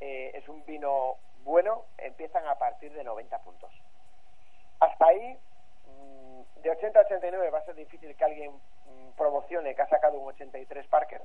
eh, 0.00 0.30
es 0.32 0.48
un 0.48 0.64
vino 0.64 1.16
bueno, 1.44 1.84
empiezan 1.98 2.46
a 2.46 2.54
partir 2.54 2.90
de 2.94 3.04
90 3.04 3.38
puntos. 3.40 3.70
Hasta 4.80 5.08
ahí, 5.08 5.38
mm, 5.88 6.62
de 6.62 6.70
80 6.70 7.00
a 7.00 7.02
89 7.02 7.50
va 7.50 7.58
a 7.58 7.66
ser 7.66 7.74
difícil 7.74 8.16
que 8.16 8.24
alguien 8.24 8.52
mm, 8.52 9.10
promocione 9.18 9.74
que 9.74 9.82
ha 9.82 9.88
sacado 9.90 10.18
un 10.18 10.28
83 10.28 10.86
Parker. 10.86 11.20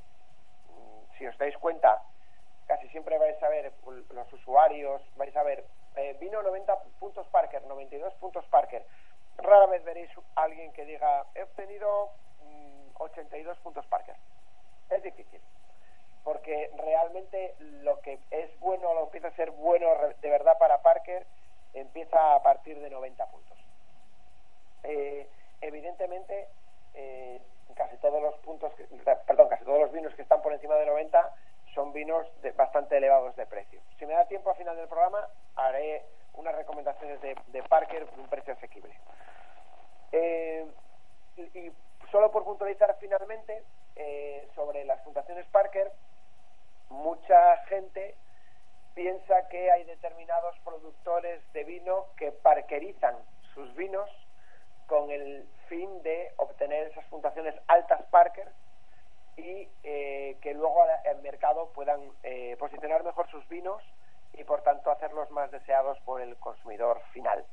Si 1.18 1.26
os 1.26 1.38
dais 1.38 1.58
cuenta, 1.58 2.02
casi 2.68 2.90
siempre 2.90 3.18
vais 3.18 3.42
a 3.42 3.48
ver 3.48 3.72
los 3.86 4.34
usuarios, 4.34 5.02
vais 5.16 5.36
a 5.38 5.44
ver 5.44 5.64
eh, 5.96 6.18
vino 6.20 6.44
90 6.44 6.78
puntos 7.00 7.26
Parker, 7.30 7.64
92 7.64 8.14
puntos 8.16 8.46
Parker 8.48 8.57
veréis 9.88 10.12
alguien 10.36 10.74
que 10.74 10.86
diga, 10.86 11.26
he 11.34 11.44
obtenido 11.44 12.12
82 13.00 13.58
mm, 13.58 13.64
puntos 13.64 13.86
Parker. 13.88 14.16
Es 14.90 15.02
difícil, 15.02 15.42
porque 16.24 16.70
realmente 16.78 17.56
lo 17.60 18.00
que 18.02 18.20
es 18.32 18.60
bueno, 18.60 18.94
lo 18.94 19.10
que 19.10 19.18
empieza 19.18 19.28
a 19.30 19.36
ser 19.36 19.52
bueno 19.52 19.88
de 20.22 20.30
verdad 20.30 20.58
para 20.60 20.82
Parker, 20.82 21.26
empieza 21.74 22.36
a 22.36 22.44
partir 22.44 22.80
de 22.80 22.90
90 22.90 23.26
puntos. 23.28 23.58
Eh, 24.84 25.28
evidentemente, 25.62 26.48
eh, 26.94 27.42
casi 27.76 27.96
todos 27.98 28.22
los 28.22 28.36
puntos, 28.40 28.74
perdón, 29.26 29.48
casi 29.48 29.64
todos 29.64 29.80
los 29.80 29.92
vinos 29.92 30.14
que 30.16 30.22
están 30.22 30.42
por 30.42 30.52
encima 30.52 30.76
de 30.76 30.86
90 30.86 31.34
son 31.74 31.94
vinos 31.94 32.26
de, 32.42 32.52
bastante 32.52 32.98
elevados 32.98 33.36
de 33.36 33.46
precio. 33.46 33.80
Si 34.00 34.06
me 34.06 34.14
da 34.14 34.26
tiempo 34.26 34.50
al 34.50 34.58
final 34.58 34.76
del 34.76 34.88
programa, 34.88 35.28
haré 35.56 36.04
unas 36.34 36.56
recomendaciones 36.56 37.22
de, 37.22 37.36
de 37.48 37.64
Parker 37.64 38.06
de 38.06 38.22
un 38.22 38.28
precio 38.28 38.54
asequible. 38.54 38.94
Eh, 40.12 40.66
y, 41.54 41.72
solo 42.12 42.32
por 42.32 42.46
puntualizar 42.46 42.96
finalmente 43.00 43.64
eh, 43.96 44.48
sobre 44.56 44.86
las 44.86 45.04
fundaciones 45.04 45.46
Parker, 45.48 45.92
mucha 46.90 47.58
gente 47.66 48.16
piensa 48.96 49.48
que 49.50 49.70
hay 49.72 49.84
determinados 49.84 50.58
productores 50.64 51.42
de 51.54 51.64
vino 51.66 52.06
que 52.16 52.32
parkerizan 52.32 53.16
sus 53.54 53.76
vinos 53.76 54.10
con 54.88 55.12
el 55.12 55.48
fin 55.68 56.02
de 56.02 56.32
obtener 56.38 56.88
esas 56.88 57.06
fundaciones 57.08 57.54
altas 57.68 58.02
Parker 58.10 58.48
y 59.36 59.68
eh, 59.84 60.38
que 60.42 60.54
luego 60.54 60.84
el 61.04 61.22
mercado 61.22 61.70
puedan 61.74 62.00
posicionar 62.58 63.04
mejor 63.04 63.30
sus 63.30 63.48
vinos 63.50 63.84
y 64.34 64.44
por 64.46 64.62
tanto 64.62 64.90
hacerlos 64.90 65.30
más 65.32 65.52
deseados 65.52 66.00
por 66.00 66.22
el 66.22 66.38
consumidor 66.38 67.02
final 67.12 67.46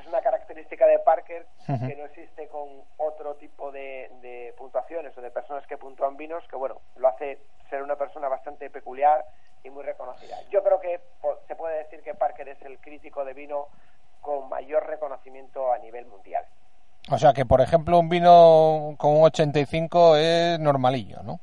es 0.00 0.06
una 0.06 0.20
característica 0.20 0.86
de 0.86 0.98
Parker 0.98 1.46
que 1.66 1.96
no 1.96 2.04
existe 2.04 2.48
con 2.48 2.68
otro 2.96 3.34
tipo 3.36 3.70
de, 3.70 4.54
puntuaciones 4.56 5.16
o 5.16 5.20
de 5.20 5.30
personas 5.30 5.66
que 5.66 5.78
puntúan 5.78 6.16
vinos, 6.16 6.44
que 6.48 6.56
bueno, 6.56 6.80
lo 6.96 7.08
hace 7.08 7.38
ser 7.68 7.82
una 7.82 7.96
persona 7.96 8.28
bastante 8.28 8.70
peculiar 8.70 9.24
y 9.62 9.70
muy 9.70 9.82
reconocida. 9.84 10.36
Yo 10.50 10.62
creo 10.62 10.80
que 10.80 11.00
se 11.46 11.54
puede 11.54 11.78
decir 11.78 12.02
que 12.02 12.14
Parker 12.14 12.48
es 12.48 12.60
el 12.62 12.78
crítico 12.78 13.24
de 13.24 13.34
vino 13.34 13.68
con 14.20 14.48
mayor 14.48 14.86
reconocimiento 14.86 15.72
a 15.72 15.78
nivel 15.78 16.06
mundial. 16.06 16.44
O 17.10 17.18
sea 17.18 17.32
que, 17.32 17.46
por 17.46 17.60
ejemplo, 17.60 17.98
un 17.98 18.08
vino 18.08 18.94
con 18.98 19.12
un 19.12 19.24
85 19.24 20.16
es 20.16 20.58
normalillo, 20.58 21.22
¿no? 21.22 21.40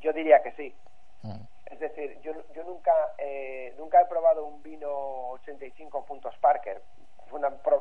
Yo 0.00 0.12
diría 0.12 0.42
que 0.42 0.52
sí. 0.52 0.74
Mm. 1.22 1.44
Es 1.66 1.80
decir, 1.80 2.20
yo, 2.22 2.32
yo 2.54 2.64
nunca, 2.64 2.92
eh, 3.18 3.74
nunca 3.78 4.00
he 4.00 4.06
probado 4.06 4.44
un 4.44 4.62
vino 4.62 5.30
85 5.32 6.04
puntos 6.04 6.34
Parker 6.40 6.82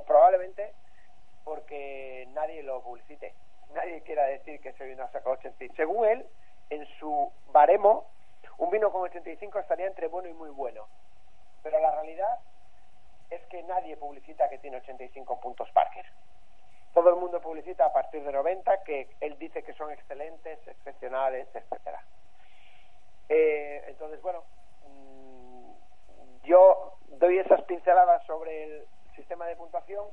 probablemente 0.06 0.74
porque 1.44 2.28
nadie 2.34 2.64
lo 2.64 2.82
publicite. 2.82 3.34
Nadie 3.74 4.02
quiera 4.02 4.26
decir 4.26 4.60
que 4.62 4.70
ese 4.70 4.86
vino 4.86 5.04
ha 5.04 5.12
sacado 5.12 5.36
85. 5.36 5.76
Según 5.76 6.06
él, 6.06 6.26
en 6.70 6.86
su 7.00 7.32
baremo, 7.52 8.08
un 8.58 8.70
vino 8.70 8.92
con 8.92 9.02
85 9.04 9.60
estaría 9.60 9.88
entre 9.88 10.08
bueno 10.08 10.30
y 10.30 10.34
muy 10.34 10.50
bueno. 10.50 10.88
Pero 11.64 11.80
la 11.80 11.92
realidad 11.92 12.40
es 13.30 13.42
que 13.48 13.64
nadie 13.64 13.96
publicita 13.98 14.50
que 14.50 14.60
tiene 14.60 14.78
85 14.78 15.40
puntos 15.40 15.70
Parker. 15.72 16.06
Todo 16.94 17.10
el 17.10 17.16
mundo 17.16 17.42
publicita 17.42 17.86
a 17.86 17.94
partir 17.94 18.24
de 18.24 18.32
90 18.32 18.84
que 18.84 19.10
él 19.22 19.38
dice 19.40 19.64
que 19.64 19.74
son 19.74 19.92
excelentes, 19.92 20.60
excepcionales, 20.68 21.48
etcétera. 21.54 22.04
Eh, 23.30 23.86
entonces, 23.88 24.22
bueno, 24.22 24.44
mm, 24.86 25.72
yo 26.44 26.98
doy 27.08 27.38
esas 27.38 27.62
pinceladas 27.64 28.26
sobre 28.26 28.64
el, 28.64 28.88
sistema 29.16 29.46
de 29.46 29.56
puntuación, 29.56 30.06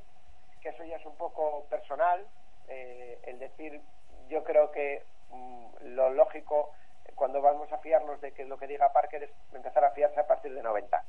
que 0.60 0.70
eso 0.70 0.84
ya 0.84 0.96
es 0.96 1.06
un 1.06 1.16
poco 1.16 1.64
personal, 1.70 2.26
eh, 2.68 3.18
el 3.24 3.38
decir, 3.38 3.80
yo 4.28 4.44
creo 4.44 4.70
que 4.70 5.04
mm, 5.30 5.94
lo 5.94 6.10
lógico 6.10 6.72
cuando 7.18 7.42
vamos 7.42 7.70
a 7.72 7.78
fiarnos 7.78 8.20
de 8.20 8.32
que 8.32 8.44
lo 8.44 8.56
que 8.58 8.66
diga 8.66 8.92
Parker 8.92 9.24
es 9.24 9.30
empezar 9.52 9.84
a 9.84 9.90
fiarse 9.90 10.20
a 10.20 10.26
partir 10.26 10.54
de 10.54 10.62
90. 10.62 11.02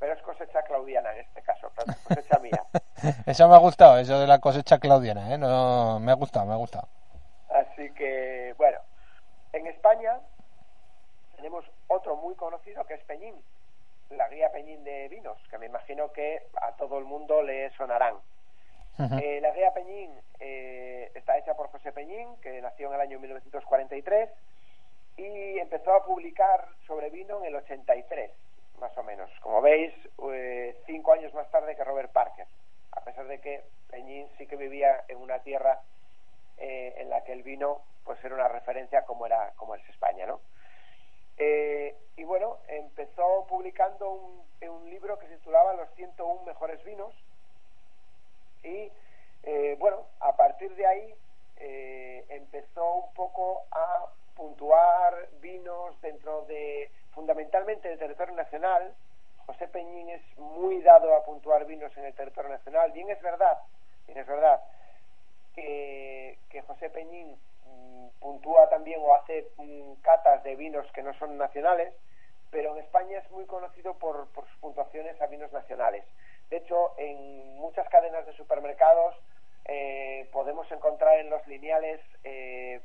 Pero 0.00 0.14
es 0.14 0.22
cosecha 0.22 0.62
claudiana 0.62 1.12
en 1.12 1.20
este 1.20 1.42
caso, 1.42 1.70
cosecha 2.04 2.38
mía. 2.38 2.64
eso 3.26 3.48
me 3.48 3.54
ha 3.54 3.58
gustado, 3.58 3.98
eso 3.98 4.18
de 4.18 4.26
la 4.26 4.40
cosecha 4.40 4.78
claudiana, 4.78 5.32
¿eh? 5.32 5.38
No, 5.38 6.00
me 6.00 6.10
ha 6.10 6.14
gustado, 6.14 6.46
me 6.46 6.54
ha 6.54 6.56
gustado. 6.56 6.88
Así 7.48 7.92
que, 7.94 8.54
bueno, 8.56 8.78
en 9.52 9.66
España 9.66 10.18
tenemos 11.36 11.64
otro 11.88 12.16
muy 12.16 12.34
conocido 12.34 12.84
que 12.84 12.94
es 12.94 13.04
Peñín, 13.04 13.34
la 14.10 14.28
guía 14.28 14.50
Peñín 14.50 14.82
de 14.84 15.08
vinos, 15.08 15.38
que 15.48 15.58
me 15.58 15.66
imagino 15.66 16.12
que 16.12 16.42
a 16.60 16.72
todo 16.72 16.98
el 16.98 17.04
mundo 17.04 17.42
le 17.42 17.70
sonarán. 17.70 18.16
Eh, 19.22 19.40
la 19.40 19.50
guía 19.52 19.72
Peñín 19.72 20.12
eh, 20.40 21.10
está 21.14 21.38
hecha 21.38 21.54
por 21.54 21.68
José 21.68 21.90
Peñín, 21.90 22.36
que 22.42 22.60
nació 22.60 22.88
en 22.88 22.94
el 22.94 23.00
año 23.00 23.18
1943 23.18 24.28
y 25.16 25.58
empezó 25.58 25.94
a 25.94 26.04
publicar 26.04 26.66
sobre 26.86 27.08
vino 27.08 27.38
en 27.38 27.46
el 27.46 27.56
83, 27.56 28.30
más 28.78 28.96
o 28.98 29.02
menos. 29.02 29.30
Como 29.40 29.62
veis, 29.62 29.94
eh, 30.34 30.76
cinco 30.84 31.12
años 31.12 31.32
más 31.32 31.50
tarde 31.50 31.76
que 31.76 31.84
Robert 31.84 32.12
Parker, 32.12 32.46
a 32.92 33.00
pesar 33.00 33.26
de 33.26 33.40
que 33.40 33.62
Peñín 33.90 34.28
sí 34.36 34.46
que 34.46 34.56
vivía 34.56 35.04
en 35.08 35.18
una 35.18 35.38
tierra 35.38 35.80
en 36.62 37.08
la 37.08 37.24
que 37.24 37.32
el 37.32 37.42
vino 37.42 37.80
pues 38.04 38.22
era 38.22 38.34
una 38.34 38.48
referencia 38.48 39.06
como 39.06 39.24
era 39.24 39.52
como 39.56 39.74
es 39.74 39.88
España, 39.88 40.26
¿no? 40.26 40.40
Eh, 41.42 41.96
y 42.16 42.24
bueno, 42.24 42.58
empezó 42.68 43.46
publicando 43.48 44.10
un, 44.10 44.44
un, 44.68 44.90
libro 44.90 45.18
que 45.18 45.26
se 45.26 45.38
titulaba 45.38 45.72
Los 45.72 45.88
101 45.94 46.42
mejores 46.42 46.84
vinos. 46.84 47.14
Y 48.62 48.92
eh, 49.44 49.74
bueno, 49.78 50.04
a 50.20 50.36
partir 50.36 50.74
de 50.76 50.86
ahí 50.86 51.14
eh, 51.56 52.26
empezó 52.28 52.94
un 52.96 53.14
poco 53.14 53.62
a 53.72 54.04
puntuar 54.36 55.30
vinos 55.40 55.98
dentro 56.02 56.42
de, 56.42 56.90
fundamentalmente, 57.14 57.88
del 57.88 57.98
territorio 57.98 58.34
nacional. 58.34 58.94
José 59.46 59.66
Peñín 59.68 60.10
es 60.10 60.22
muy 60.36 60.82
dado 60.82 61.16
a 61.16 61.24
puntuar 61.24 61.64
vinos 61.64 61.96
en 61.96 62.04
el 62.04 62.14
territorio 62.14 62.50
nacional. 62.50 62.92
Bien 62.92 63.08
es 63.08 63.22
verdad, 63.22 63.58
bien 64.06 64.18
es 64.18 64.26
verdad 64.26 64.62
que, 65.54 66.38
que 66.50 66.60
José 66.60 66.90
Peñín 66.90 67.38
puntúa 68.20 68.68
también 68.68 69.00
o 69.02 69.14
hace 69.14 69.46
catas 70.02 70.42
de 70.44 70.56
vinos 70.56 70.86
que 70.92 71.02
no 71.02 71.12
son 71.14 71.36
nacionales, 71.38 71.94
pero 72.50 72.76
en 72.76 72.84
España 72.84 73.18
es 73.18 73.30
muy 73.30 73.46
conocido 73.46 73.94
por, 73.94 74.28
sus 74.34 74.58
puntuaciones 74.60 75.20
a 75.20 75.26
vinos 75.26 75.52
nacionales. 75.52 76.04
De 76.50 76.56
hecho, 76.58 76.94
en 76.98 77.56
muchas 77.58 77.88
cadenas 77.88 78.26
de 78.26 78.32
supermercados 78.34 79.14
eh, 79.66 80.28
podemos 80.32 80.70
encontrar 80.72 81.18
en 81.18 81.30
los 81.30 81.46
lineales 81.46 82.00
eh, 82.24 82.80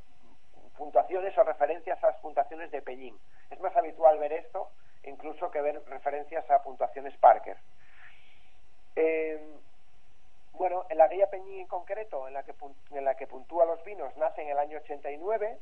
puntuaciones 0.77 1.35
o 1.37 1.43
referencias 1.43 2.03
a 2.03 2.07
las 2.07 2.17
puntuaciones 2.17 2.69
de 2.71 2.81
Peñín. 2.81 3.17
Es 3.49 3.59
más 3.59 3.75
habitual 3.75 4.19
ver 4.19 4.33
esto 4.33 4.69
incluso 5.07 5.51
que 5.51 5.61
ver 5.61 5.81
referencias 5.87 6.49
a 6.49 6.63
puntuaciones 6.63 7.15
Parker. 7.17 7.57
Eh, 8.95 9.39
bueno, 10.57 10.85
en 10.89 10.97
la 10.97 11.07
guía 11.07 11.29
Peñín 11.29 11.61
en 11.61 11.67
concreto, 11.67 12.27
en 12.27 12.33
la 12.33 12.43
que, 12.43 12.53
en 12.91 13.05
la 13.05 13.15
que 13.15 13.27
puntúa 13.27 13.65
los 13.65 13.83
vinos, 13.83 14.15
nace 14.17 14.41
en 14.41 14.49
el 14.49 14.57
año 14.57 14.77
89 14.77 15.57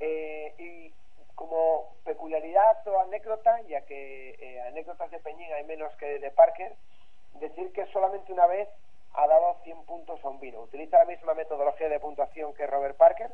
eh, 0.00 0.54
y 0.58 0.92
como 1.34 1.94
peculiaridad 2.04 2.86
o 2.88 3.00
anécdota, 3.00 3.60
ya 3.62 3.82
que 3.82 4.30
eh, 4.40 4.60
anécdotas 4.62 5.10
de 5.10 5.20
Peñín 5.20 5.52
hay 5.52 5.64
menos 5.64 5.94
que 5.96 6.18
de 6.18 6.30
Parker, 6.30 6.74
decir 7.34 7.72
que 7.72 7.86
solamente 7.92 8.32
una 8.32 8.46
vez 8.46 8.68
ha 9.14 9.26
dado 9.26 9.56
100 9.64 9.84
puntos 9.84 10.24
a 10.24 10.28
un 10.28 10.40
vino. 10.40 10.60
Utiliza 10.62 10.98
la 10.98 11.04
misma 11.04 11.34
metodología 11.34 11.88
de 11.88 12.00
puntuación 12.00 12.54
que 12.54 12.66
Robert 12.66 12.96
Parker. 12.96 13.30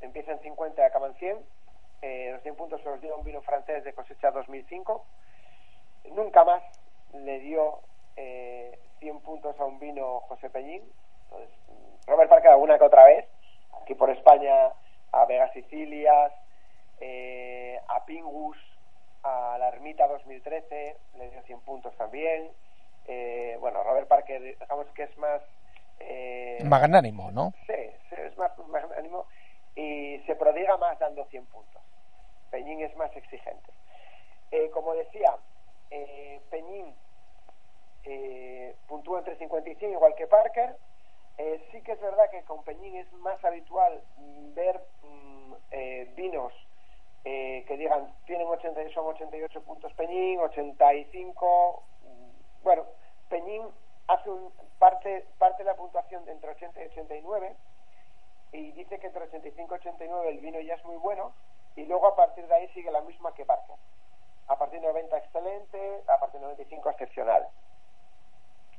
Empieza 0.00 0.32
en 0.32 0.40
50 0.40 0.80
y 0.80 0.84
acaba 0.84 1.08
en 1.08 1.14
100. 1.14 1.38
Eh, 2.02 2.30
los 2.32 2.42
100 2.42 2.56
puntos 2.56 2.80
se 2.82 2.88
los 2.88 3.00
dio 3.00 3.16
un 3.16 3.24
vino 3.24 3.42
francés 3.42 3.84
de 3.84 3.92
cosecha 3.92 4.30
2005. 4.30 5.04
Nunca 6.12 6.44
más 6.44 6.62
le 7.12 7.40
dio 7.40 7.80
eh, 8.16 8.78
100 8.98 9.20
puntos 9.20 9.58
a 9.58 9.64
un 9.64 9.78
vino 9.78 10.20
José 10.20 10.50
Peñín. 10.50 10.82
Entonces, 11.24 11.50
Robert 12.06 12.30
Parker 12.30 12.50
alguna 12.50 12.78
que 12.78 12.84
otra 12.84 13.04
vez, 13.04 13.26
aquí 13.82 13.94
por 13.94 14.10
España, 14.10 14.72
a 15.12 15.24
Vega 15.26 15.52
Sicilias, 15.52 16.32
eh, 17.00 17.80
a 17.88 18.04
Pingus, 18.04 18.56
a 19.22 19.56
la 19.58 19.68
Ermita 19.68 20.06
2013, 20.06 20.96
le 21.16 21.30
dio 21.30 21.42
100 21.42 21.60
puntos 21.60 21.96
también. 21.96 22.50
Eh, 23.06 23.56
bueno, 23.60 23.82
Robert 23.82 24.08
Parker, 24.08 24.42
digamos 24.42 24.86
que 24.94 25.04
es 25.04 25.18
más... 25.18 25.42
Eh, 26.00 26.58
magnánimo, 26.64 27.30
¿no? 27.30 27.52
Sí, 27.66 27.90
es 28.10 28.36
más 28.38 28.56
magnánimo 28.68 29.26
y 29.78 30.18
se 30.26 30.34
prodiga 30.34 30.76
más 30.76 30.98
dando 30.98 31.24
100 31.26 31.46
puntos. 31.46 31.82
Peñín 32.50 32.80
es 32.80 32.94
más 32.96 33.14
exigente. 33.16 33.70
Eh, 34.50 34.70
como 34.70 34.94
decía, 34.94 35.36
eh, 35.90 36.40
Peñín 36.50 36.94
eh, 38.08 38.74
puntúa 38.86 39.18
entre 39.18 39.36
50 39.36 39.68
y 39.68 39.74
100, 39.74 39.92
igual 39.92 40.14
que 40.14 40.26
Parker. 40.26 40.76
Eh, 41.36 41.62
sí 41.70 41.82
que 41.82 41.92
es 41.92 42.00
verdad 42.00 42.30
que 42.30 42.42
con 42.42 42.64
Peñín 42.64 42.96
es 42.96 43.12
más 43.12 43.42
habitual 43.44 44.02
ver 44.54 44.80
mm, 45.02 45.52
eh, 45.70 46.12
vinos 46.16 46.52
eh, 47.24 47.64
que 47.68 47.76
digan 47.76 48.12
tienen 48.26 48.48
80, 48.48 48.88
son 48.92 49.06
88 49.06 49.62
puntos 49.62 49.92
Peñín, 49.92 50.40
85. 50.40 51.82
Mm, 52.02 52.64
bueno, 52.64 52.86
Peñín 53.28 53.62
hace 54.08 54.30
un, 54.30 54.52
parte, 54.78 55.26
parte 55.38 55.62
de 55.62 55.70
la 55.70 55.76
puntuación 55.76 56.24
de 56.24 56.32
entre 56.32 56.50
80 56.50 56.82
y 56.82 56.86
89 56.86 57.56
y 58.52 58.72
dice 58.72 58.98
que 58.98 59.06
entre 59.06 59.24
85 59.24 59.74
y 59.74 59.78
89 59.78 60.28
el 60.30 60.38
vino 60.38 60.58
ya 60.60 60.74
es 60.74 60.84
muy 60.84 60.96
bueno 60.96 61.34
y 61.76 61.84
luego 61.84 62.08
a 62.08 62.16
partir 62.16 62.48
de 62.48 62.54
ahí 62.54 62.68
sigue 62.68 62.90
la 62.90 63.02
misma 63.02 63.32
que 63.34 63.44
Parker. 63.44 63.76
A 64.48 64.56
partir 64.56 64.80
de 64.80 64.88
90 64.88 65.18
excelente, 65.18 66.02
a 66.08 66.18
partir 66.18 66.40
de 66.40 66.46
95 66.46 66.90
excepcional. 66.90 67.46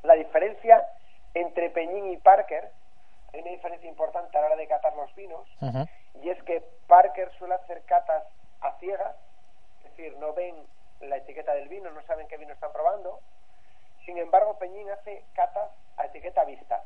La 0.03 0.13
diferencia 0.13 0.87
entre 1.33 1.69
Peñín 1.69 2.11
y 2.11 2.17
Parker, 2.17 2.71
hay 3.33 3.41
una 3.41 3.51
diferencia 3.51 3.89
importante 3.89 4.37
a 4.37 4.41
la 4.41 4.47
hora 4.47 4.55
de 4.55 4.67
catar 4.67 4.95
los 4.95 5.13
vinos, 5.15 5.47
y 6.21 6.29
es 6.29 6.41
que 6.43 6.63
Parker 6.87 7.31
suele 7.37 7.55
hacer 7.55 7.83
catas 7.83 8.23
a 8.61 8.77
ciegas, 8.79 9.15
es 9.83 9.91
decir, 9.91 10.17
no 10.17 10.33
ven 10.33 10.55
la 11.01 11.17
etiqueta 11.17 11.53
del 11.53 11.69
vino, 11.69 11.91
no 11.91 12.01
saben 12.03 12.27
qué 12.27 12.37
vino 12.37 12.53
están 12.53 12.73
probando. 12.73 13.19
Sin 14.05 14.17
embargo, 14.17 14.57
Peñín 14.57 14.89
hace 14.89 15.23
catas 15.33 15.71
a 15.97 16.05
etiqueta 16.05 16.43
vista. 16.45 16.83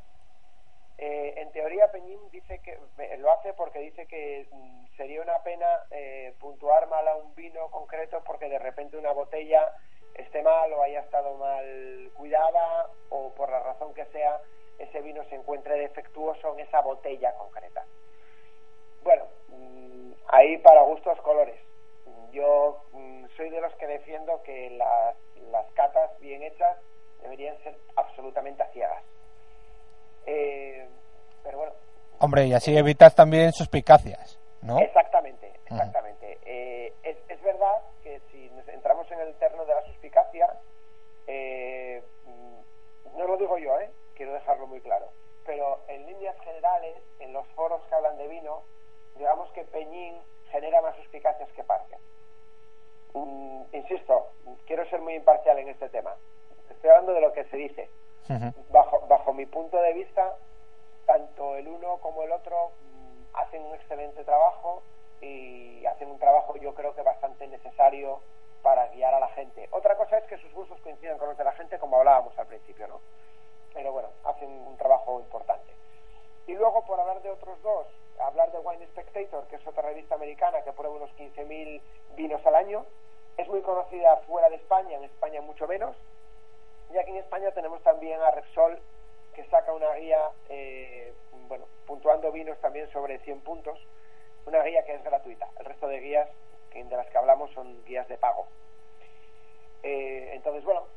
Eh, 0.98 1.34
en 1.38 1.52
teoría, 1.52 1.92
Peñín 1.92 2.20
dice 2.32 2.60
que 2.60 2.78
eh, 3.00 3.18
lo 3.18 3.32
hace 3.32 3.54
porque 3.54 3.80
dice 3.80 4.06
que 4.06 4.48
mm, 4.52 4.96
sería 4.96 5.22
una 5.22 5.42
pena 5.42 5.66
eh, 5.92 6.36
puntuar 6.40 6.88
mal 6.88 7.08
a 7.08 7.16
un 7.16 7.34
vino 7.34 7.70
concreto 7.72 8.24
porque 8.24 8.48
de 8.48 8.60
repente 8.60 8.98
una 8.98 9.12
botella 9.12 9.74
esté 10.14 10.44
mal 10.44 10.72
o 10.74 10.84
haya 10.84 11.00
estado 11.00 11.36
mal 11.38 12.12
cuidada 12.16 12.88
o 13.10 13.34
por 13.34 13.50
la 13.50 13.60
razón 13.60 13.94
que 13.94 14.06
sea 14.08 14.40
ese 14.78 15.02
vino 15.02 15.24
se 15.26 15.36
encuentre 15.36 15.78
defectuoso 15.80 16.54
en 16.54 16.60
esa 16.60 16.82
botella 16.82 17.34
concreta. 17.36 17.86
Bueno, 19.04 19.26
mm, 19.50 20.12
ahí 20.28 20.58
para 20.60 20.84
gustos 20.84 21.20
colores. 21.22 21.60
Yo 22.32 22.84
mm, 22.92 23.26
soy 23.36 23.50
de 23.50 23.62
los 23.62 23.74
que 23.76 23.88
defiendo 23.88 24.42
que 24.44 24.70
las, 24.72 25.16
las 25.52 25.72
catas 25.74 26.20
bien 26.20 26.44
hechas 26.44 26.78
deberían 27.22 27.58
ser 27.64 27.76
absolutamente 27.96 28.64
a 28.64 28.68
ciegas. 28.68 29.04
Eh, 30.26 30.88
pero 31.44 31.58
bueno. 31.58 31.74
Hombre, 32.20 32.46
y 32.46 32.53
así 32.64 32.78
evitas 32.78 33.14
también 33.14 33.52
suspicacias, 33.52 34.40
¿no? 34.62 34.80
Exactamente, 34.80 35.52
exactamente. 35.66 36.40
Eh, 36.46 36.94
es, 37.04 37.18
es, 37.28 37.42
verdad 37.42 37.82
que 38.02 38.22
si 38.32 38.50
nos 38.52 38.66
entramos 38.70 39.12
en 39.12 39.20
el 39.20 39.34
terreno 39.36 39.66
de 39.66 39.76
la 39.76 39.86
suspicacia, 39.86 40.48
eh, 41.28 42.02
no 43.18 43.28
lo 43.28 43.36
digo 43.36 43.58
yo, 43.58 43.78
¿eh? 43.82 43.90
quiero 44.16 44.34
dejarlo 44.34 44.68
muy 44.68 44.80
claro, 44.80 45.08
pero 45.46 45.82
en 45.90 46.06
líneas 46.06 46.40
generales, 46.40 46.96
en 47.20 47.34
los 47.34 47.46
foros 47.50 47.82
que 47.90 47.96
hablan 47.96 48.18
de 48.18 48.30
vino, 48.30 48.62
digamos 49.18 49.52
que 49.52 49.66
Peñín 49.66 50.22
genera 50.50 50.82
más 50.82 50.96
suspicacias 50.96 51.50
que 51.52 51.66
Parker. 51.66 52.00
Mm, 53.14 53.64
insisto, 53.74 54.30
quiero 54.66 54.90
ser 54.90 55.02
muy 55.02 55.16
imparcial 55.16 55.60
en 55.60 55.68
este 55.68 55.90
tema. 55.90 56.16
Estoy 56.70 56.92
hablando 56.92 57.14
de 57.14 57.22
lo 57.22 57.34
que 57.34 57.44
se 57.46 57.58
dice. 57.58 57.90
Uh 58.30 58.36
-huh. 58.36 58.54
bajo, 58.72 59.06
bajo 59.08 59.34
mi 59.34 59.46
punto 59.46 59.82
de 59.82 59.92
vista, 59.92 60.38
el 61.56 61.68
uno 61.68 61.98
como 61.98 62.24
el 62.24 62.32
otro 62.32 62.72
mmm, 62.82 63.36
hacen 63.36 63.64
un 63.64 63.76
excelente 63.76 64.24
trabajo 64.24 64.84
y 65.22 65.86
hacen 65.86 66.10
un 66.10 66.20
trabajo 66.20 66.56
yo 66.58 66.74
creo 66.74 66.94
que 66.96 67.02
bastante 67.02 67.48
necesario 67.48 68.20
para 68.62 68.88
guiar 68.88 69.14
a 69.14 69.20
la 69.20 69.28
gente. 69.30 69.68
Otra 69.72 69.96
cosa 69.96 70.18
es 70.18 70.24
que 70.26 70.38
sus 70.38 70.52
gustos 70.54 70.80
coincidan 70.82 71.18
con 71.18 71.30
los 71.30 71.38
de 71.38 71.44
la 71.44 71.52
gente, 71.52 71.78
como 71.78 71.98
hablábamos 71.98 72.38
al 72.40 72.48
principio, 72.48 72.88
¿no? 72.88 73.02
Pero 73.74 73.92
bueno, 73.92 74.10
hacen 74.24 74.50
un 74.50 74.78
trabajo 74.78 75.20
importante. 75.20 75.72
Y 76.48 76.54
luego, 76.54 76.84
por 76.86 77.00
hablar 77.00 77.22
de 77.22 77.30
otros 77.30 77.62
dos, 77.62 77.88
hablar 78.20 78.52
de 78.52 78.60
Wine 78.60 78.86
Spectator, 78.88 79.48
que 79.48 79.58
es 79.58 79.68
otra 79.68 79.84
revista 79.84 80.16
americana 80.16 80.62
que 80.62 80.72
prueba 80.72 80.96
unos 80.96 81.12
15.000 81.18 81.82
vinos 82.16 82.46
al 82.46 82.56
año. 82.56 82.86
Es 83.38 83.48
muy 83.48 83.62
conocida 83.62 84.18
fuera 84.28 84.50
de 84.50 84.56
España, 84.56 84.98
en 84.98 85.04
España 85.04 85.42
mucho 85.42 85.68
menos. 85.68 85.96
Y 86.94 86.98
aquí 86.98 87.12
en 87.12 87.18
España 87.18 87.52
tenemos 87.52 87.82
también 87.82 88.22
a 88.22 88.32
Repsol, 88.32 88.80
que 89.34 89.46
saca 89.46 89.74
una 89.74 89.94
guía, 89.96 90.30
eh, 90.50 91.14
bueno, 91.48 91.66
puntuando 91.86 92.32
vinos 92.32 92.60
también 92.60 92.90
sobre 92.92 93.20
100 93.20 93.42
puntos. 93.42 93.80
Una 94.46 94.62
guía 94.64 94.84
que 94.84 94.96
es 94.96 95.04
gratuita. 95.04 95.48
El 95.60 95.66
resto 95.66 95.88
de 95.88 96.00
guías 96.00 96.30
de 96.74 96.98
las 96.98 97.08
que 97.08 97.18
hablamos 97.18 97.52
son 97.52 97.84
guías 97.86 98.08
de 98.08 98.18
pago. 98.18 98.48
Eh, 99.84 100.32
entonces, 100.34 100.64
bueno, 100.64 100.88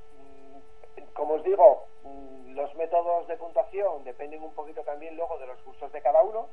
como 1.12 1.34
os 1.34 1.44
digo, 1.44 1.86
los 2.48 2.74
métodos 2.76 3.26
de 3.28 3.36
puntuación 3.36 4.04
dependen 4.04 4.42
un 4.42 4.54
poquito 4.54 4.82
también 4.82 5.16
luego 5.16 5.38
de 5.38 5.46
los 5.46 5.62
gustos 5.64 5.92
de 5.92 6.00
cada 6.00 6.22
uno. 6.22 6.48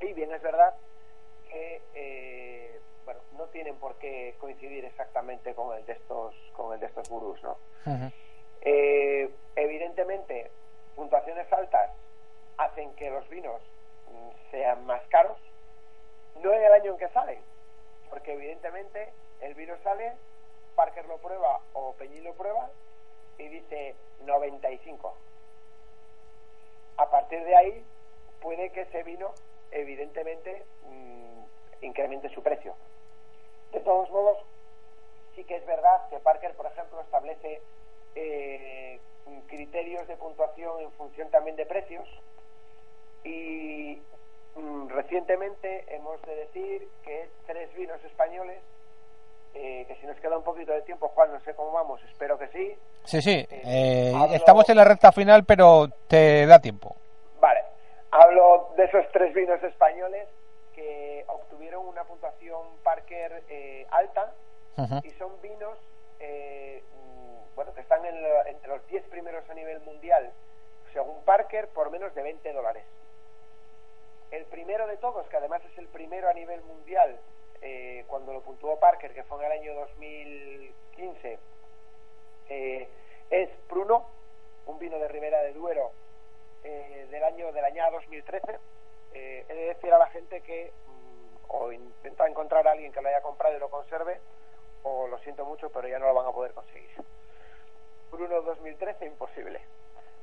Y 0.00 0.12
bien, 0.14 0.32
es 0.32 0.42
verdad 0.42 0.74
que 1.50 1.82
eh, 1.94 2.80
bueno, 3.04 3.20
no 3.36 3.44
tienen 3.46 3.76
por 3.76 3.96
qué 3.96 4.34
coincidir 4.38 4.84
exactamente 4.84 5.54
con 5.54 5.76
el 5.76 5.84
de 5.84 5.92
estos, 5.92 6.34
con 6.54 6.72
el 6.72 6.80
de 6.80 6.86
estos 6.86 7.08
gurús, 7.08 7.42
¿no? 7.42 7.56
Eh, 8.62 9.30
evidentemente, 9.56 10.50
puntuaciones 10.96 11.50
altas 11.52 11.90
hacen 12.58 12.94
que 12.94 13.10
los 13.10 13.28
vinos 13.28 13.60
sean 14.50 14.84
más 14.86 15.02
caros, 15.08 15.38
no 16.42 16.52
en 16.52 16.62
el 16.62 16.72
año 16.72 16.92
en 16.92 16.98
que 16.98 17.08
salen, 17.08 17.38
porque 18.10 18.32
evidentemente 18.32 19.12
el 19.40 19.54
vino 19.54 19.76
sale, 19.82 20.12
Parker 20.74 21.06
lo 21.06 21.18
prueba 21.18 21.60
o 21.72 21.92
Peñín 21.94 22.24
lo 22.24 22.34
prueba 22.34 22.70
y 23.38 23.48
dice 23.48 23.94
95. 24.24 25.14
A 26.96 27.10
partir 27.10 27.42
de 27.44 27.56
ahí 27.56 27.84
puede 28.42 28.70
que 28.70 28.82
ese 28.82 29.02
vino 29.02 29.32
evidentemente 29.70 30.64
mmm, 30.84 31.84
incremente 31.84 32.28
su 32.30 32.42
precio. 32.42 32.74
De 33.72 33.80
todos 33.80 34.10
modos, 34.10 34.38
sí 35.34 35.44
que 35.44 35.56
es 35.56 35.66
verdad 35.66 36.08
que 36.10 36.18
Parker, 36.18 36.54
por 36.54 36.66
ejemplo, 36.66 37.00
establece 37.00 37.62
eh, 38.14 38.98
criterios 39.46 40.06
de 40.08 40.16
puntuación 40.16 40.80
en 40.80 40.92
función 40.92 41.30
también 41.30 41.56
de 41.56 41.66
precios 41.66 42.08
y 43.24 44.00
mmm, 44.56 44.88
recientemente 44.88 45.84
hemos 45.94 46.20
de 46.22 46.34
decir 46.36 46.88
que 47.04 47.28
tres 47.46 47.72
vinos 47.74 48.02
españoles 48.04 48.60
eh, 49.54 49.84
que 49.88 49.96
si 49.96 50.06
nos 50.06 50.16
queda 50.20 50.38
un 50.38 50.44
poquito 50.44 50.72
de 50.72 50.82
tiempo, 50.82 51.08
Juan, 51.08 51.32
no 51.32 51.40
sé 51.40 51.54
cómo 51.54 51.72
vamos, 51.72 52.00
espero 52.04 52.38
que 52.38 52.46
sí. 52.48 52.78
Sí, 53.04 53.20
sí, 53.20 53.46
eh, 53.50 54.12
hablo... 54.14 54.34
estamos 54.34 54.68
en 54.68 54.76
la 54.76 54.84
recta 54.84 55.10
final, 55.10 55.44
pero 55.44 55.88
te 56.06 56.46
da 56.46 56.60
tiempo. 56.60 56.94
Vale, 57.40 57.60
hablo 58.12 58.72
de 58.76 58.84
esos 58.84 59.04
tres 59.12 59.34
vinos 59.34 59.60
españoles 59.64 60.28
que 60.72 61.24
obtuvieron 61.26 61.84
una 61.84 62.04
puntuación 62.04 62.62
Parker 62.84 63.42
eh, 63.48 63.86
alta 63.90 64.32
uh 64.76 64.82
-huh. 64.82 65.04
y 65.04 65.10
son 65.18 65.32
vinos, 65.42 65.76
bueno, 67.60 67.74
que 67.74 67.82
están 67.82 68.02
en 68.06 68.16
entre 68.46 68.68
los 68.70 68.86
10 68.86 69.04
primeros 69.08 69.44
a 69.50 69.52
nivel 69.52 69.80
mundial, 69.80 70.32
según 70.94 71.22
Parker, 71.24 71.68
por 71.68 71.90
menos 71.90 72.14
de 72.14 72.22
20 72.22 72.54
dólares. 72.54 72.82
El 74.30 74.46
primero 74.46 74.86
de 74.86 74.96
todos, 74.96 75.28
que 75.28 75.36
además 75.36 75.60
es 75.70 75.76
el 75.76 75.86
primero 75.88 76.30
a 76.30 76.32
nivel 76.32 76.62
mundial, 76.62 77.20
eh, 77.60 78.06
cuando 78.06 78.32
lo 78.32 78.40
puntuó 78.40 78.80
Parker, 78.80 79.12
que 79.12 79.24
fue 79.24 79.40
en 79.40 79.52
el 79.52 79.58
año 79.58 79.74
2015, 79.74 81.38
eh, 82.48 82.88
es 83.28 83.50
Pruno, 83.68 84.06
un 84.64 84.78
vino 84.78 84.98
de 84.98 85.08
Ribera 85.08 85.42
de 85.42 85.52
Duero 85.52 85.92
eh, 86.64 87.08
del 87.10 87.24
año 87.24 87.52
del 87.52 87.64
año 87.66 87.90
2013. 87.90 88.58
he 89.12 89.44
de 89.46 89.64
decir 89.66 89.92
a 89.92 89.98
la 89.98 90.06
gente 90.06 90.40
que 90.40 90.72
mmm, 90.86 91.44
o 91.48 91.72
intenta 91.72 92.26
encontrar 92.26 92.66
a 92.66 92.70
alguien 92.70 92.90
que 92.90 93.02
lo 93.02 93.08
haya 93.10 93.20
comprado 93.20 93.54
y 93.54 93.60
lo 93.60 93.68
conserve, 93.68 94.18
o 94.82 95.08
lo 95.08 95.18
siento 95.18 95.44
mucho, 95.44 95.68
pero 95.68 95.88
ya 95.88 95.98
no 95.98 96.06
lo 96.06 96.14
van 96.14 96.26
a 96.26 96.32
poder 96.32 96.54
conseguir. 96.54 96.88
Bruno 98.10 98.42
2013, 98.42 99.06
imposible. 99.06 99.60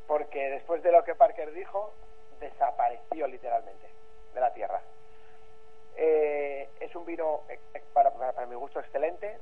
porque 0.08 0.50
después 0.50 0.82
de 0.84 0.92
lo 0.92 1.04
que 1.04 1.16
Parker 1.16 1.52
dijo, 1.52 1.92
desapareció 2.40 3.28
literalmente 3.28 3.88
de 4.34 4.40
la 4.40 4.54
tierra. 4.54 4.82
Eh, 5.98 6.70
es 6.80 6.96
un 6.96 7.06
vino, 7.06 7.42
eh, 7.50 7.60
eh, 7.74 7.84
para, 7.94 8.12
para, 8.12 8.46
mi 8.46 8.56
gusto, 8.56 8.80
excelente, 8.80 9.38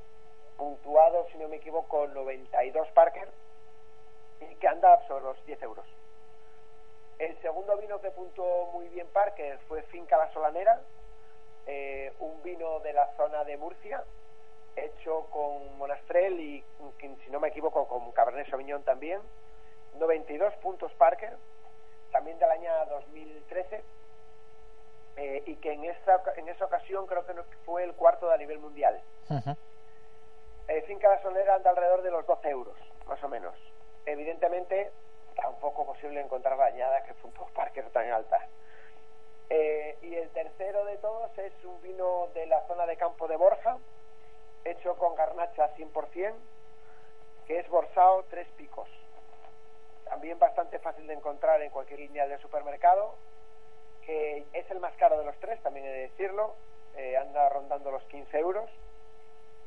puntuado, 0.57 1.27
si 1.31 1.37
no 1.37 1.47
me 1.47 1.57
equivoco, 1.57 2.07
92 2.07 2.87
Parker 2.91 3.27
y 4.41 4.55
que 4.55 4.67
anda 4.67 5.05
sobre 5.07 5.25
los 5.25 5.45
10 5.45 5.61
euros. 5.63 5.85
El 7.19 7.39
segundo 7.41 7.77
vino 7.77 8.01
que 8.01 8.11
puntuó 8.11 8.71
muy 8.71 8.87
bien 8.89 9.07
Parker 9.07 9.59
fue 9.67 9.83
Finca 9.83 10.17
La 10.17 10.31
Solanera, 10.33 10.81
un 12.19 12.43
vino 12.43 12.79
de 12.81 12.93
la 12.93 13.07
zona 13.15 13.43
de 13.43 13.57
Murcia, 13.57 14.03
hecho 14.75 15.27
con 15.31 15.77
Monastrell 15.77 16.39
y, 16.39 16.63
si 16.99 17.31
no 17.31 17.39
me 17.39 17.49
equivoco, 17.49 17.87
con 17.87 18.11
Cabernet 18.11 18.49
Sauvignon 18.49 18.83
también. 18.83 19.21
92 19.97 20.53
puntos 20.55 20.91
Parker, 20.93 21.37
también 22.11 22.37
del 22.37 22.51
año 22.51 22.71
2013, 22.89 23.83
eh, 25.17 25.43
y 25.45 25.55
que 25.55 25.73
en 25.73 25.85
esa, 25.85 26.21
en 26.35 26.49
esa 26.49 26.65
ocasión 26.65 27.07
creo 27.07 27.25
que 27.25 27.33
fue 27.65 27.83
el 27.83 27.93
cuarto 27.93 28.27
de 28.27 28.35
a 28.35 28.37
nivel 28.37 28.59
mundial. 28.59 29.01
Eh, 30.67 30.81
finca 30.87 31.09
La 31.09 31.21
Solera 31.21 31.55
anda 31.55 31.69
alrededor 31.69 32.01
de 32.01 32.11
los 32.11 32.25
12 32.25 32.49
euros, 32.49 32.75
más 33.07 33.23
o 33.23 33.29
menos. 33.29 33.55
Evidentemente, 34.05 34.91
tampoco 35.35 35.85
posible 35.85 36.19
encontrar 36.19 36.57
la 36.57 36.65
añada 36.65 37.03
que 37.03 37.13
puntos 37.15 37.49
Parker 37.51 37.89
tan 37.91 38.11
alta. 38.11 38.39
Eh, 39.49 39.97
y 40.01 40.15
el 40.15 40.29
tercero 40.29 40.85
de 40.85 40.97
todos 40.97 41.37
es 41.37 41.53
un 41.63 41.79
vino 41.81 42.27
de 42.33 42.47
la 42.47 42.65
zona 42.67 42.85
de 42.87 42.97
Campo 42.97 43.27
de 43.27 43.35
Borja, 43.35 43.77
hecho 44.65 44.95
con 44.97 45.15
garnacha 45.15 45.73
100%, 45.75 46.33
que 47.47 47.59
es 47.59 47.69
Borsao 47.69 48.23
Tres 48.29 48.47
Picos. 48.57 48.89
También 50.05 50.37
bastante 50.39 50.79
fácil 50.79 51.07
de 51.07 51.13
encontrar 51.13 51.61
en 51.61 51.69
cualquier 51.69 51.99
línea 51.99 52.27
de 52.27 52.37
supermercado, 52.39 53.15
que 54.05 54.45
es 54.53 54.69
el 54.71 54.79
más 54.79 54.93
caro 54.97 55.17
de 55.17 55.25
los 55.25 55.37
tres, 55.39 55.61
también 55.61 55.85
he 55.85 55.89
de 55.89 56.01
decirlo, 56.09 56.55
eh, 56.95 57.17
anda 57.17 57.49
rondando 57.49 57.91
los 57.91 58.03
15 58.03 58.37
euros. 58.37 58.69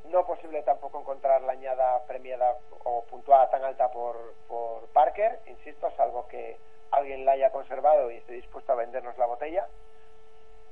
No 0.05 0.27
posible 0.27 0.63
tampoco 0.63 1.01
encontrar 1.01 1.43
la 1.43 1.53
añada 1.53 2.05
premiada 2.07 2.57
o 2.85 3.05
puntuada 3.05 3.51
tan 3.51 3.65
alta 3.65 3.91
por, 3.91 4.35
por 4.47 4.87
Parker, 4.89 5.41
insisto, 5.47 5.91
salvo 5.97 6.27
que 6.29 6.57
alguien 6.91 7.25
la 7.25 7.33
haya 7.33 7.51
conservado 7.51 8.11
y 8.11 8.17
esté 8.17 8.35
dispuesto 8.35 8.73
a 8.73 8.77
vendernos 8.77 9.19
la 9.19 9.27
botella. 9.27 9.67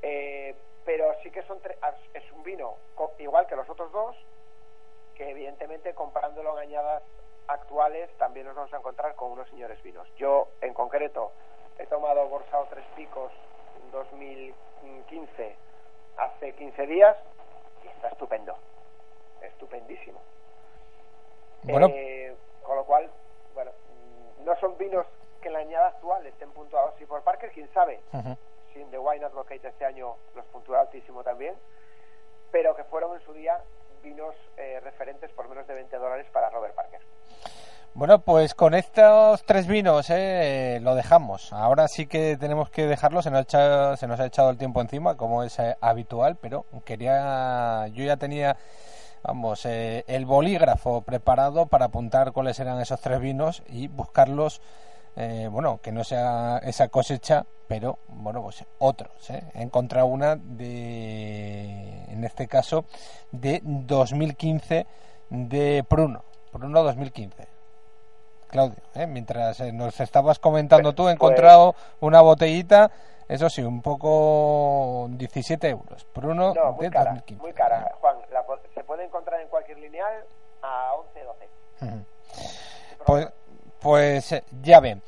Eh, 0.02 0.54
pero 0.86 1.12
sí 1.22 1.30
que 1.30 1.42
son 1.42 1.60
es 2.14 2.32
un 2.32 2.42
vino 2.44 2.76
igual 3.18 3.46
que 3.46 3.56
los 3.56 3.68
otros 3.68 3.90
dos, 3.92 4.16
que 5.16 5.28
evidentemente 5.28 5.92
comparándolo 5.94 6.56
en 6.56 6.68
añadas 6.68 7.02
actuales 7.48 8.08
también 8.18 8.46
nos 8.46 8.54
vamos 8.54 8.72
a 8.72 8.78
encontrar 8.78 9.14
con 9.16 9.32
unos 9.32 9.48
señores 9.50 9.82
vinos. 9.82 10.08
Yo, 10.16 10.48
en 10.60 10.72
concreto, 10.72 11.32
he 11.78 11.86
tomado 11.86 12.26
Borsao 12.28 12.66
Tres 12.70 12.84
Picos 12.94 13.32
en 13.82 13.90
2015, 13.90 15.56
hace 16.16 16.52
15 16.54 16.86
días, 16.86 17.16
y 17.84 17.88
está 17.88 18.08
estupendo. 18.08 18.56
Estupendísimo. 19.42 20.20
Bueno. 21.64 21.88
Eh, 21.90 22.36
con 22.62 22.76
lo 22.76 22.84
cual, 22.84 23.10
bueno, 23.54 23.72
no 24.44 24.56
son 24.60 24.78
vinos 24.78 25.06
que 25.40 25.48
en 25.48 25.54
la 25.54 25.60
añada 25.60 25.88
actual 25.88 26.24
estén 26.26 26.50
puntuados 26.52 27.00
y 27.00 27.06
por 27.06 27.22
Parker, 27.22 27.50
quién 27.50 27.72
sabe 27.72 28.00
sin 28.76 28.90
The 28.90 28.98
Wine 28.98 29.24
Advocate 29.24 29.66
este 29.66 29.84
año 29.84 30.16
los 30.34 30.44
puntuó 30.46 30.76
altísimo 30.76 31.24
también, 31.24 31.54
pero 32.52 32.76
que 32.76 32.84
fueron 32.84 33.14
en 33.14 33.24
su 33.24 33.32
día 33.32 33.58
vinos 34.02 34.34
eh, 34.56 34.80
referentes 34.80 35.30
por 35.32 35.48
menos 35.48 35.66
de 35.66 35.74
20 35.74 35.96
dólares 35.96 36.26
para 36.32 36.50
Robert 36.50 36.74
Parker. 36.74 37.00
Bueno, 37.94 38.18
pues 38.18 38.54
con 38.54 38.74
estos 38.74 39.42
tres 39.44 39.66
vinos 39.66 40.10
eh, 40.10 40.78
lo 40.82 40.94
dejamos. 40.94 41.54
Ahora 41.54 41.88
sí 41.88 42.06
que 42.06 42.36
tenemos 42.36 42.68
que 42.68 42.86
dejarlo. 42.86 43.22
Se 43.22 43.30
nos 43.30 43.38
ha 43.38 43.42
echado, 43.42 43.96
se 43.96 44.06
nos 44.06 44.20
ha 44.20 44.26
echado 44.26 44.50
el 44.50 44.58
tiempo 44.58 44.82
encima, 44.82 45.16
como 45.16 45.42
es 45.42 45.58
eh, 45.58 45.76
habitual, 45.80 46.36
pero 46.36 46.66
quería, 46.84 47.86
yo 47.88 48.04
ya 48.04 48.18
tenía, 48.18 48.58
vamos, 49.22 49.64
el 49.64 50.26
bolígrafo 50.26 51.00
preparado 51.00 51.66
para 51.66 51.86
apuntar 51.86 52.32
cuáles 52.32 52.60
eran 52.60 52.78
esos 52.82 53.00
tres 53.00 53.18
vinos 53.18 53.62
y 53.66 53.88
buscarlos 53.88 54.60
eh, 55.16 55.48
bueno, 55.50 55.80
que 55.82 55.92
no 55.92 56.04
sea 56.04 56.58
esa 56.62 56.88
cosecha, 56.88 57.46
pero 57.66 57.98
bueno, 58.08 58.42
pues 58.42 58.64
otros. 58.78 59.30
¿eh? 59.30 59.42
He 59.54 59.62
encontrado 59.62 60.06
una 60.06 60.36
de, 60.36 62.04
en 62.08 62.22
este 62.24 62.46
caso, 62.46 62.84
de 63.32 63.60
2015 63.64 64.86
de 65.30 65.84
Pruno, 65.88 66.22
Pruno 66.52 66.82
2015. 66.82 67.48
Claudio, 68.48 68.82
¿eh? 68.94 69.06
mientras 69.06 69.58
eh, 69.60 69.72
nos 69.72 69.98
estabas 70.00 70.38
comentando 70.38 70.94
tú, 70.94 71.08
he 71.08 71.12
encontrado 71.12 71.74
una 72.00 72.20
botellita, 72.20 72.90
eso 73.26 73.48
sí, 73.48 73.62
un 73.62 73.82
poco 73.82 75.08
17 75.10 75.68
euros. 75.68 76.04
Pruno 76.04 76.52
de 76.52 76.90
2015. 76.90 77.42
Muy 77.42 77.52
cara, 77.52 77.90
Juan. 78.00 78.16
se 78.74 78.84
puede 78.84 79.04
encontrar 79.04 79.40
en 79.40 79.48
cualquier 79.48 79.78
lineal 79.78 80.24
a 80.62 80.92
11, 80.94 81.24
12. 81.24 82.04
Pues 83.04 83.28
eh, 83.98 84.20
ya 84.62 84.80
ven. 84.80 85.02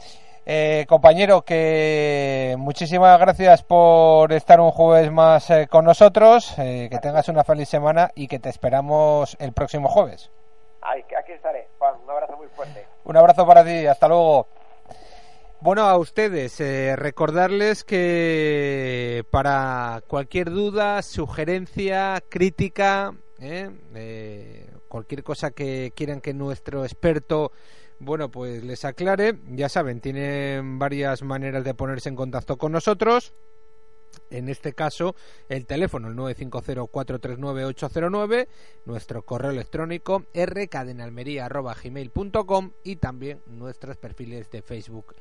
Eh, 0.46 0.86
compañero, 0.88 1.42
que 1.42 2.54
muchísimas 2.58 3.18
gracias 3.20 3.62
por 3.62 4.32
estar 4.32 4.60
un 4.60 4.70
jueves 4.70 5.10
más 5.10 5.50
eh, 5.50 5.66
con 5.68 5.84
nosotros, 5.84 6.54
que 6.56 6.98
tengas 7.02 7.28
una 7.28 7.44
feliz 7.44 7.68
semana 7.68 8.10
y 8.14 8.28
que 8.28 8.38
te 8.38 8.48
esperamos 8.48 9.36
el 9.40 9.52
próximo 9.52 9.88
jueves. 9.88 10.30
aquí 10.82 11.32
estaré, 11.32 11.68
Juan, 11.78 11.94
un 12.02 12.10
abrazo 12.10 12.36
muy 12.36 12.46
fuerte. 12.48 12.86
Un 13.04 13.16
abrazo 13.16 13.46
para 13.46 13.64
ti, 13.64 13.86
hasta 13.86 14.08
luego. 14.08 14.46
Bueno, 15.60 15.82
a 15.82 15.98
ustedes, 15.98 16.58
recordarles 16.96 17.84
que 17.84 19.24
para 19.30 20.02
cualquier 20.06 20.50
duda, 20.50 21.02
sugerencia, 21.02 22.22
crítica, 22.28 23.12
cualquier 24.88 25.22
cosa 25.22 25.50
que 25.50 25.92
quieran 25.94 26.20
que 26.20 26.34
nuestro 26.34 26.84
experto 26.84 27.52
bueno, 28.00 28.30
pues 28.30 28.64
les 28.64 28.84
aclare, 28.84 29.38
ya 29.48 29.68
saben, 29.68 30.00
tienen 30.00 30.78
varias 30.78 31.22
maneras 31.22 31.64
de 31.64 31.74
ponerse 31.74 32.08
en 32.08 32.16
contacto 32.16 32.56
con 32.56 32.72
nosotros. 32.72 33.34
En 34.30 34.48
este 34.48 34.72
caso, 34.72 35.14
el 35.48 35.66
teléfono 35.66 36.08
el 36.08 36.16
950-439-809, 36.16 38.48
nuestro 38.84 39.22
correo 39.22 39.50
electrónico 39.50 40.24
rcadenalmería.gmail.com 40.34 42.72
y 42.84 42.96
también 42.96 43.40
nuestros 43.46 43.96
perfiles 43.96 44.50
de 44.50 44.60
Facebook 44.62 45.14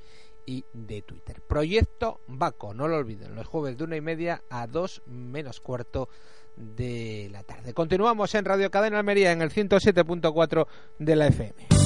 y 0.45 0.65
de 0.73 1.01
Twitter. 1.01 1.41
Proyecto 1.41 2.21
Baco, 2.27 2.73
no 2.73 2.87
lo 2.87 2.95
olviden, 2.97 3.35
los 3.35 3.47
jueves 3.47 3.77
de 3.77 3.83
una 3.83 3.97
y 3.97 4.01
media 4.01 4.43
a 4.49 4.67
dos 4.67 5.01
menos 5.05 5.59
cuarto 5.61 6.09
de 6.55 7.29
la 7.31 7.43
tarde. 7.43 7.73
Continuamos 7.73 8.35
en 8.35 8.45
Radio 8.45 8.69
Cadena 8.71 8.99
Almería 8.99 9.31
en 9.31 9.41
el 9.41 9.51
107.4 9.51 10.67
de 10.99 11.15
la 11.15 11.27
FM. 11.27 11.76